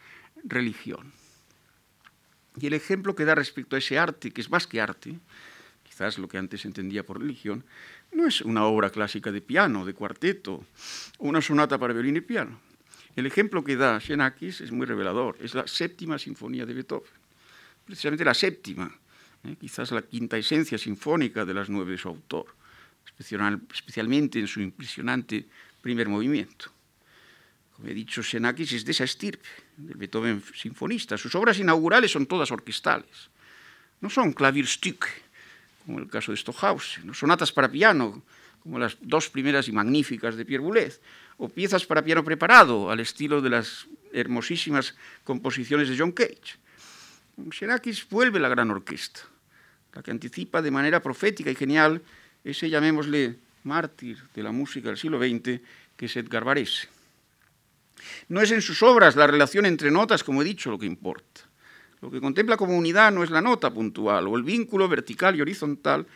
[0.49, 1.13] religión.
[2.61, 5.19] Y el ejemplo que da respecto a ese arte, que es más que arte,
[5.85, 7.65] quizás lo que antes entendía por religión,
[8.13, 10.65] no es una obra clásica de piano, de cuarteto,
[11.19, 12.61] o una sonata para violín y piano.
[13.17, 15.37] El ejemplo que da Xenakis es muy revelador.
[15.41, 17.11] Es la séptima sinfonía de Beethoven.
[17.85, 18.95] Precisamente la séptima,
[19.45, 19.57] ¿eh?
[19.59, 22.47] quizás la quinta esencia sinfónica de las nueve de su autor,
[23.73, 25.49] especialmente en su impresionante
[25.81, 26.71] primer movimiento.
[27.79, 31.17] Como he dicho, Xenakis es de esa estirpe, del Beethoven sinfonista.
[31.17, 33.31] Sus obras inaugurales son todas orquestales.
[34.01, 35.07] No son Klavierstück,
[35.87, 38.25] como el caso de Stohausen, no sonatas para piano,
[38.65, 41.01] como las dos primeras y magníficas de Pierre Boulez,
[41.37, 46.59] o piezas para piano preparado, al estilo de las hermosísimas composiciones de John Cage.
[47.53, 49.21] Xenakis vuelve la gran orquesta,
[49.95, 52.03] la que anticipa de manera profética y genial
[52.43, 55.63] ese, llamémosle, mártir de la música del siglo XX,
[55.97, 56.98] que es Edgar Varese.
[58.29, 61.43] No es en sus obras la relación entre notas, como he dicho, lo que importa.
[62.01, 65.41] Lo que contempla como unidad no es la nota puntual o el vínculo vertical y
[65.41, 66.07] horizontal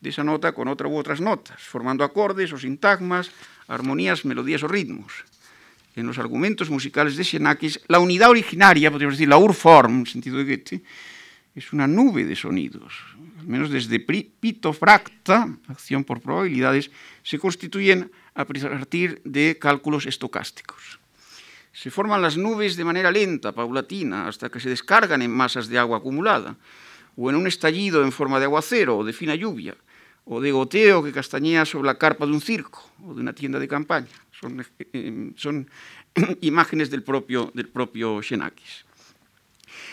[0.00, 3.30] de esa nota con otra u otras notas, formando acordes o sintagmas,
[3.66, 5.12] armonías, melodías o ritmos.
[5.96, 10.38] En los argumentos musicales de Xenakis, la unidad originaria, podríamos decir la Urform, en sentido
[10.38, 10.82] de Goethe,
[11.54, 12.94] es una nube de sonidos.
[13.40, 16.90] Al menos desde pito fracta, acción por probabilidades,
[17.22, 20.97] se constituyen a partir de cálculos estocásticos.
[21.78, 25.78] Se forman las nubes de manera lenta, paulatina, hasta que se descargan en masas de
[25.78, 26.56] agua acumulada,
[27.14, 29.76] o en un estallido en forma de aguacero o de fina lluvia,
[30.24, 33.60] o de goteo que castañea sobre la carpa de un circo o de una tienda
[33.60, 34.08] de campaña.
[34.40, 34.58] Son,
[34.92, 35.32] eh,
[36.40, 37.70] imágenes del propio, del.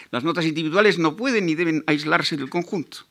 [0.10, 3.06] Las notas individuales no pueden ni deben aislarse del conjunto,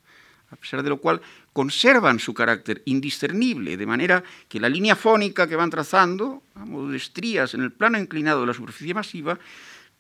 [0.51, 1.21] a pesar de lo cual
[1.53, 6.89] conservan su carácter indiscernible, de manera que la línea fónica que van trazando, a modo
[6.91, 9.39] de estrías en el plano inclinado de la superficie masiva,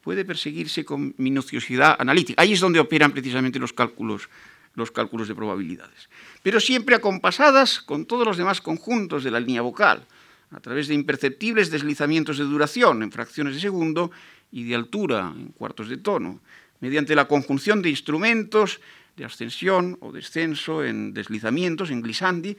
[0.00, 2.40] puede perseguirse con minuciosidad analítica.
[2.40, 4.28] Ahí es donde operan precisamente los cálculos,
[4.74, 6.10] los cálculos de probabilidades.
[6.42, 10.06] Pero siempre acompasadas con todos los demás conjuntos de la línea vocal,
[10.50, 14.10] a través de imperceptibles deslizamientos de duración en fracciones de segundo
[14.52, 16.40] y de altura en cuartos de tono,
[16.80, 18.80] mediante la conjunción de instrumentos
[19.16, 22.56] de ascensión o descenso, en deslizamientos, en glissandi,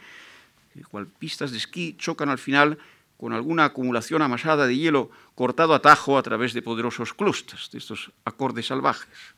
[0.83, 2.77] cual pistas de esquí chocan al final
[3.17, 7.77] con alguna acumulación amasada de hielo cortado a tajo a través de poderosos clústeres, de
[7.77, 9.35] estos acordes salvajes.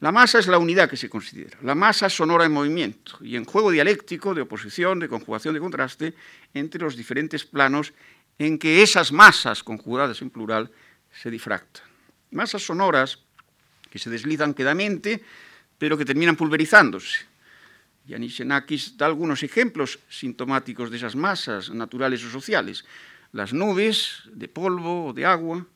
[0.00, 3.44] La masa es la unidad que se considera, la masa sonora en movimiento y en
[3.44, 6.14] juego dialéctico de oposición, de conjugación, de contraste
[6.54, 7.92] entre los diferentes planos
[8.38, 10.70] en que esas masas conjugadas en plural
[11.10, 11.82] se difractan.
[12.30, 13.18] Masas sonoras
[13.90, 15.24] que se deslizan quedamente
[15.78, 17.26] pero que terminan pulverizándose.
[18.08, 22.84] Yanis Xenakis da algunos ejemplos sintomáticos de esas masas naturales o sociales.
[23.32, 25.66] Las nubes de polvo o de agua,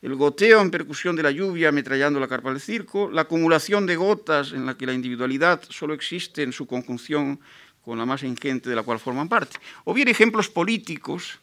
[0.00, 3.96] el goteo en percusión de la lluvia ametrallando la carpa del circo, la acumulación de
[3.96, 7.40] gotas en la que la individualidad solo existe en su conjunción
[7.82, 9.58] con la masa ingente de la cual forman parte.
[9.84, 11.40] O bien ejemplos políticos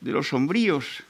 [0.00, 1.02] de los sombríos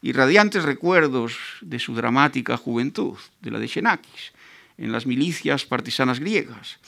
[0.00, 4.35] y radiantes recuerdos de su dramática juventud, de la de Xenakis
[4.78, 6.78] en las milicias partisanas griegas.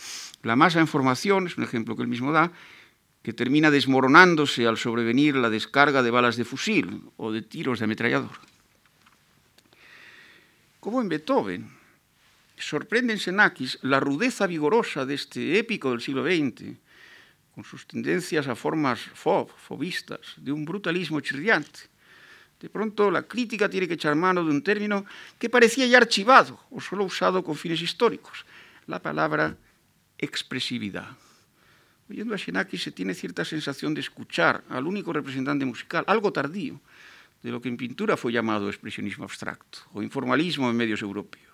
[0.42, 2.52] La masa en formación, es un ejemplo que él mismo da,
[3.22, 7.84] que termina desmoronándose al sobrevenir la descarga de balas de fusil o de tiros de
[7.84, 8.38] ametrallador.
[10.80, 11.70] Como en Beethoven,
[12.56, 16.78] sorprende en Senakis la rudeza vigorosa de este épico del siglo XX,
[17.54, 21.90] con sus tendencias a formas fob, fobistas, de un brutalismo chirriante
[22.60, 25.04] de pronto la crítica tiene que echar mano de un término
[25.38, 28.44] que parecía ya archivado o solo usado con fines históricos,
[28.86, 29.56] la palabra
[30.18, 31.08] expresividad.
[32.10, 36.80] Oyendo a Shenaki se tiene cierta sensación de escuchar al único representante musical, algo tardío,
[37.42, 41.46] de lo que en pintura fue llamado expresionismo abstracto o informalismo en medios europeos.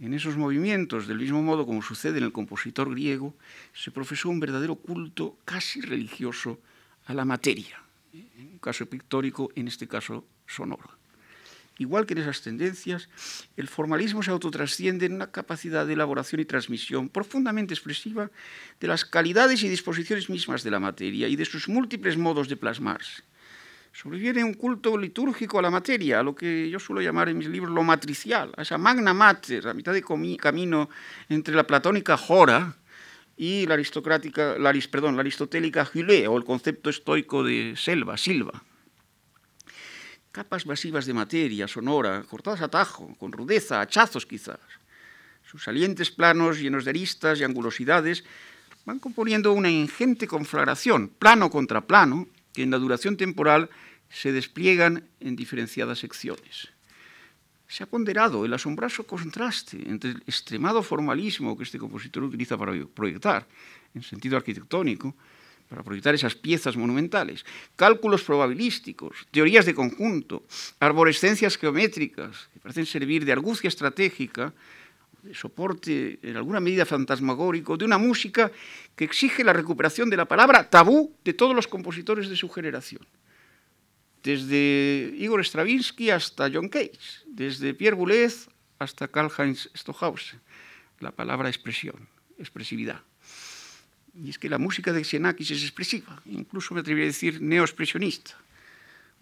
[0.00, 3.34] En esos movimientos, del mismo modo como sucede en el compositor griego,
[3.74, 6.60] se profesó un verdadero culto casi religioso
[7.06, 7.82] a la materia,
[8.36, 10.98] en un caso pictórico, en este caso sonoro.
[11.78, 13.08] Igual que en esas tendencias,
[13.56, 18.30] el formalismo se autotrasciende en una capacidad de elaboración y transmisión profundamente expresiva
[18.80, 22.56] de las calidades y disposiciones mismas de la materia y de sus múltiples modos de
[22.56, 23.22] plasmarse.
[23.92, 27.48] Sobreviene un culto litúrgico a la materia, a lo que yo suelo llamar en mis
[27.48, 30.04] libros lo matricial, a esa magna mater, a mitad de
[30.36, 30.90] camino
[31.28, 32.76] entre la platónica jora,
[33.38, 38.64] y la aristocrática, la, aristotélica Hule, o el concepto estoico de selva, silva.
[40.32, 44.58] Capas masivas de materia sonora, cortadas a tajo, con rudeza, hachazos quizás.
[45.42, 48.24] Sus salientes planos llenos de aristas y angulosidades
[48.84, 53.70] van componiendo una ingente conflagración, plano contra plano, que en la duración temporal
[54.10, 56.70] se despliegan en diferenciadas secciones
[57.68, 62.72] se ha ponderado el asombroso contraste entre el extremado formalismo que este compositor utiliza para
[62.86, 63.46] proyectar,
[63.94, 65.14] en sentido arquitectónico,
[65.68, 67.44] para proyectar esas piezas monumentales,
[67.76, 70.44] cálculos probabilísticos, teorías de conjunto,
[70.80, 74.54] arborescencias geométricas, que parecen servir de argucia estratégica,
[75.22, 78.50] de soporte en alguna medida fantasmagórico, de una música
[78.96, 83.02] que exige la recuperación de la palabra tabú de todos los compositores de su generación
[84.28, 88.48] desde Igor Stravinsky hasta John Cage, desde Pierre Boulez
[88.78, 90.38] hasta Karl-Heinz Stockhausen.
[91.00, 91.96] La palabra expresión,
[92.38, 93.00] expresividad.
[94.22, 98.36] Y es que la música de Xenakis es expresiva, incluso me atrevería a decir neoexpresionista.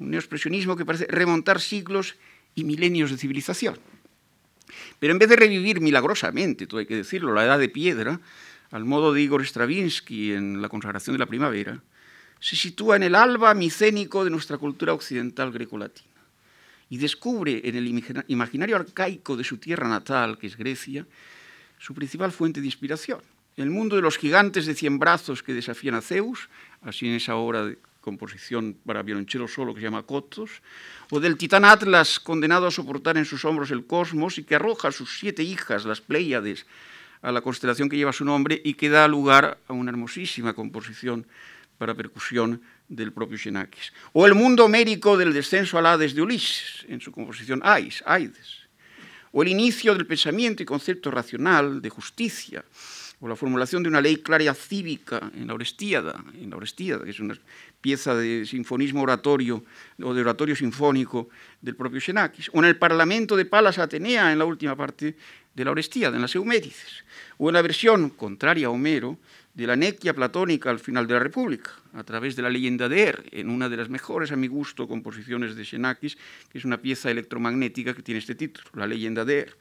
[0.00, 2.16] Un neoexpresionismo que parece remontar siglos
[2.56, 3.78] y milenios de civilización.
[4.98, 8.18] Pero en vez de revivir milagrosamente, todo hay que decirlo, la edad de piedra,
[8.72, 11.80] al modo de Igor Stravinsky en La consagración de la primavera,
[12.40, 16.16] se sitúa en el alba micénico de nuestra cultura occidental grecolatina
[16.88, 17.88] y descubre en el
[18.28, 21.06] imaginario arcaico de su tierra natal, que es Grecia,
[21.78, 23.20] su principal fuente de inspiración.
[23.56, 26.48] El mundo de los gigantes de cien brazos que desafían a Zeus,
[26.82, 30.62] así en esa obra de composición para violonchelo solo que se llama Cotos,
[31.10, 34.88] o del titán Atlas condenado a soportar en sus hombros el cosmos y que arroja
[34.88, 36.66] a sus siete hijas, las Pléyades,
[37.22, 41.26] a la constelación que lleva su nombre y que da lugar a una hermosísima composición
[41.78, 43.92] para percusión del propio Xenakis.
[44.12, 48.68] O el mundo homérico del descenso al Hades de Ulises, en su composición Ais, Aides.
[49.32, 52.64] O el inicio del pensamiento y concepto racional de justicia,
[53.20, 57.10] o la formulación de una ley clara cívica en la Orestíada, en la Orestíada, que
[57.10, 57.36] es una
[57.80, 59.64] pieza de sinfonismo oratorio
[60.02, 61.28] o de oratorio sinfónico
[61.60, 65.16] del propio Xenakis, o en el Parlamento de Palas Atenea en la última parte
[65.54, 67.04] de la Orestíada, en las Eumérides,
[67.38, 69.18] o en la versión contraria a Homero
[69.56, 73.02] de la nequia platónica al final de la República, a través de la leyenda de
[73.04, 76.18] Er, en una de las mejores, a mi gusto, composiciones de Xenakis,
[76.52, 79.56] que es una pieza electromagnética que tiene este título, La leyenda de Er.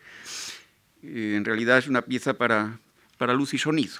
[1.02, 2.78] Eh, en realidad es una pieza para,
[3.18, 3.96] para luz y sonido.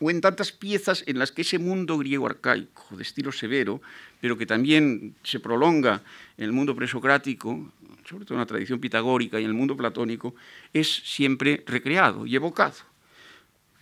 [0.00, 3.80] O en tantas piezas en las que ese mundo griego arcaico, de estilo severo,
[4.20, 6.02] pero que también se prolonga
[6.36, 7.72] en el mundo presocrático,
[8.10, 10.34] sobre todo en la tradición pitagórica y en el mundo platónico,
[10.72, 12.95] es siempre recreado y evocado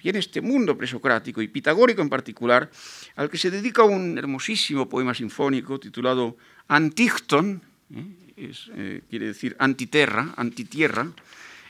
[0.05, 2.71] y en este mundo presocrático y pitagórico en particular,
[3.17, 6.37] al que se dedica un hermosísimo poema sinfónico titulado
[6.69, 8.25] Antichton, ¿eh?
[8.37, 11.07] Eh, quiere decir antiterra, antitierra,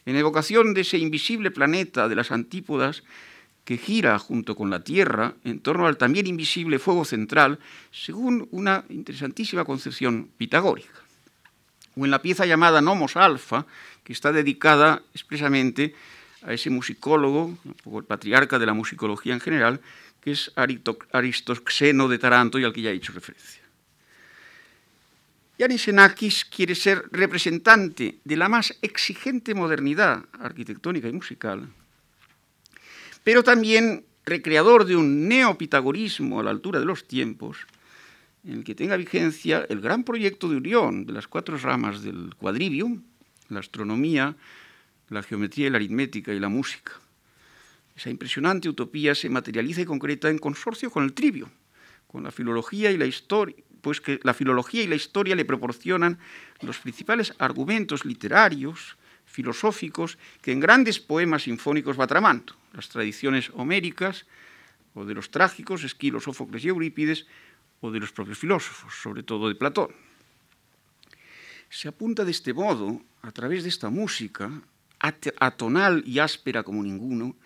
[0.06, 3.04] en evocación de ese invisible planeta de las antípodas
[3.64, 7.58] que gira junto con la Tierra en torno al también invisible fuego central,
[7.90, 11.00] según una interesantísima concepción pitagórica.
[11.96, 13.66] O en la pieza llamada Nomos Alfa,
[14.02, 15.94] que está dedicada expresamente
[16.44, 19.80] a ese musicólogo, el patriarca de la musicología en general,
[20.20, 23.62] que es Aristoxeno de Taranto y al que ya he hecho referencia.
[25.58, 31.68] Yanis Xenakis quiere ser representante de la más exigente modernidad arquitectónica y musical,
[33.22, 37.58] pero también recreador de un neopitagorismo a la altura de los tiempos,
[38.44, 42.34] en el que tenga vigencia el gran proyecto de unión de las cuatro ramas del
[42.36, 43.02] quadrivium,
[43.48, 44.34] la astronomía,
[45.08, 46.92] la geometría y la aritmética y la música.
[47.96, 51.50] Esa impresionante utopía se materializa y concreta en consorcio con el trivio,
[52.06, 56.18] con la filología y la historia, pues que la filología y la historia le proporcionan
[56.62, 58.96] los principales argumentos literarios,
[59.26, 64.26] filosóficos, que en grandes poemas sinfónicos va tramando, las tradiciones homéricas,
[64.94, 67.26] o de los trágicos, Esquilo, Sófocles y Eurípides,
[67.80, 69.90] o de los propios filósofos, sobre todo de Platón.
[71.68, 74.50] Se apunta de este modo, a través de esta música,
[75.38, 77.36] atonal y áspera como ninguno.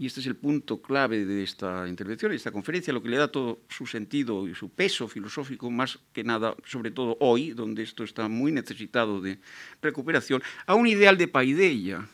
[0.00, 3.16] Y este es el punto clave de esta intervención, de esta conferencia, lo que le
[3.16, 7.82] da todo su sentido y su peso filosófico, más que nada, sobre todo hoy, donde
[7.82, 9.40] esto está muy necesitado de
[9.82, 12.08] recuperación, a un ideal de paideia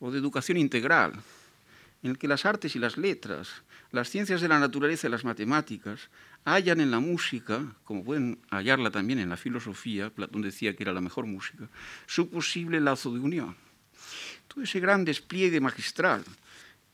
[0.00, 1.12] o de educación integral,
[2.02, 5.24] en el que las artes y las letras, las ciencias de la naturaleza y las
[5.24, 6.08] matemáticas
[6.46, 10.92] hallan en la música, como pueden hallarla también en la filosofía, Platón decía que era
[10.92, 11.68] la mejor música,
[12.06, 13.56] su posible lazo de unión.
[14.46, 16.24] Todo ese gran despliegue magistral,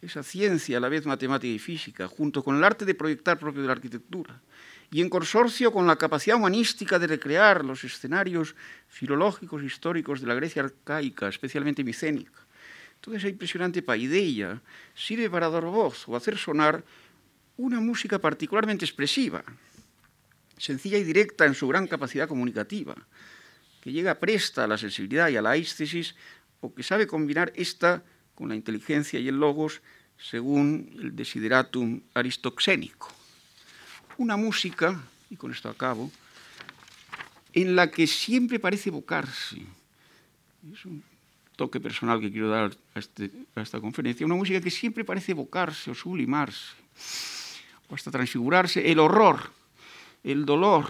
[0.01, 3.61] esa ciencia a la vez matemática y física, junto con el arte de proyectar propio
[3.61, 4.41] de la arquitectura,
[4.91, 8.57] y en consorcio con la capacidad humanística de recrear los escenarios
[8.89, 12.41] filológicos históricos de la Grecia arcaica, especialmente micénica.
[13.03, 14.62] Toda esa impresionante paideia
[14.95, 16.85] sirve para dar voz o hacer sonar
[17.57, 19.45] una música particularmente expresiva,
[20.57, 22.95] sencilla y directa en su gran capacidad comunicativa,
[23.81, 26.15] que llega presta a la sensibilidad y a la éxtasis,
[26.61, 28.05] o que sabe combinar esta
[28.35, 29.83] con la inteligencia y el logos
[30.16, 33.09] según el desideratum aristoxénico.
[34.19, 36.11] Una música, y con esto acabo,
[37.53, 39.62] en la que siempre parece evocarse,
[40.73, 41.03] es un
[41.57, 45.91] toque personal que quiero dar este, a esta conferencia, una música que siempre parece evocarse
[45.91, 46.74] o sublimarse,
[47.94, 49.51] hasta transfigurarse el horror,
[50.24, 50.86] el dolor,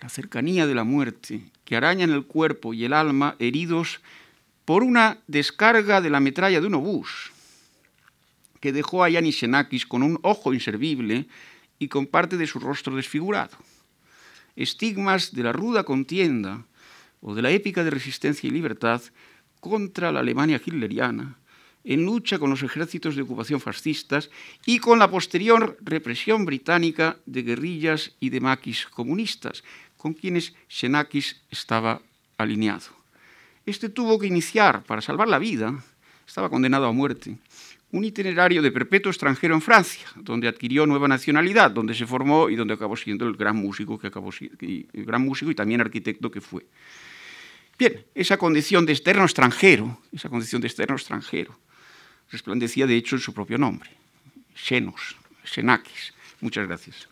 [0.00, 4.00] la cercanía de la muerte, que arañan el cuerpo y el alma heridos
[4.64, 7.32] por una descarga de la metralla de un obús,
[8.60, 11.26] que dejó a Yanis Xenakis con un ojo inservible
[11.78, 13.56] y con parte de su rostro desfigurado.
[14.56, 16.64] estigmas de la ruda contienda
[17.20, 19.02] o de la épica de resistencia y libertad
[19.60, 21.36] contra la Alemania hitleriana,
[21.86, 24.28] en lucha con los ejércitos de ocupación fascistas
[24.66, 29.62] y con la posterior represión británica de guerrillas y de maquis comunistas,
[29.96, 32.02] con quienes Xenakis estaba
[32.36, 32.90] alineado.
[33.64, 35.82] Este tuvo que iniciar, para salvar la vida,
[36.26, 37.38] estaba condenado a muerte,
[37.92, 42.56] un itinerario de perpetuo extranjero en Francia, donde adquirió nueva nacionalidad, donde se formó y
[42.56, 46.40] donde acabó siendo el gran músico que acabó el gran músico y también arquitecto que
[46.40, 46.66] fue.
[47.78, 51.56] Bien, esa condición de externo extranjero, esa condición de externo extranjero,
[52.30, 53.90] resplandecía de hecho en su propio nombre,
[54.54, 56.14] Xenos, Xenakis.
[56.40, 57.08] Muchas gracias.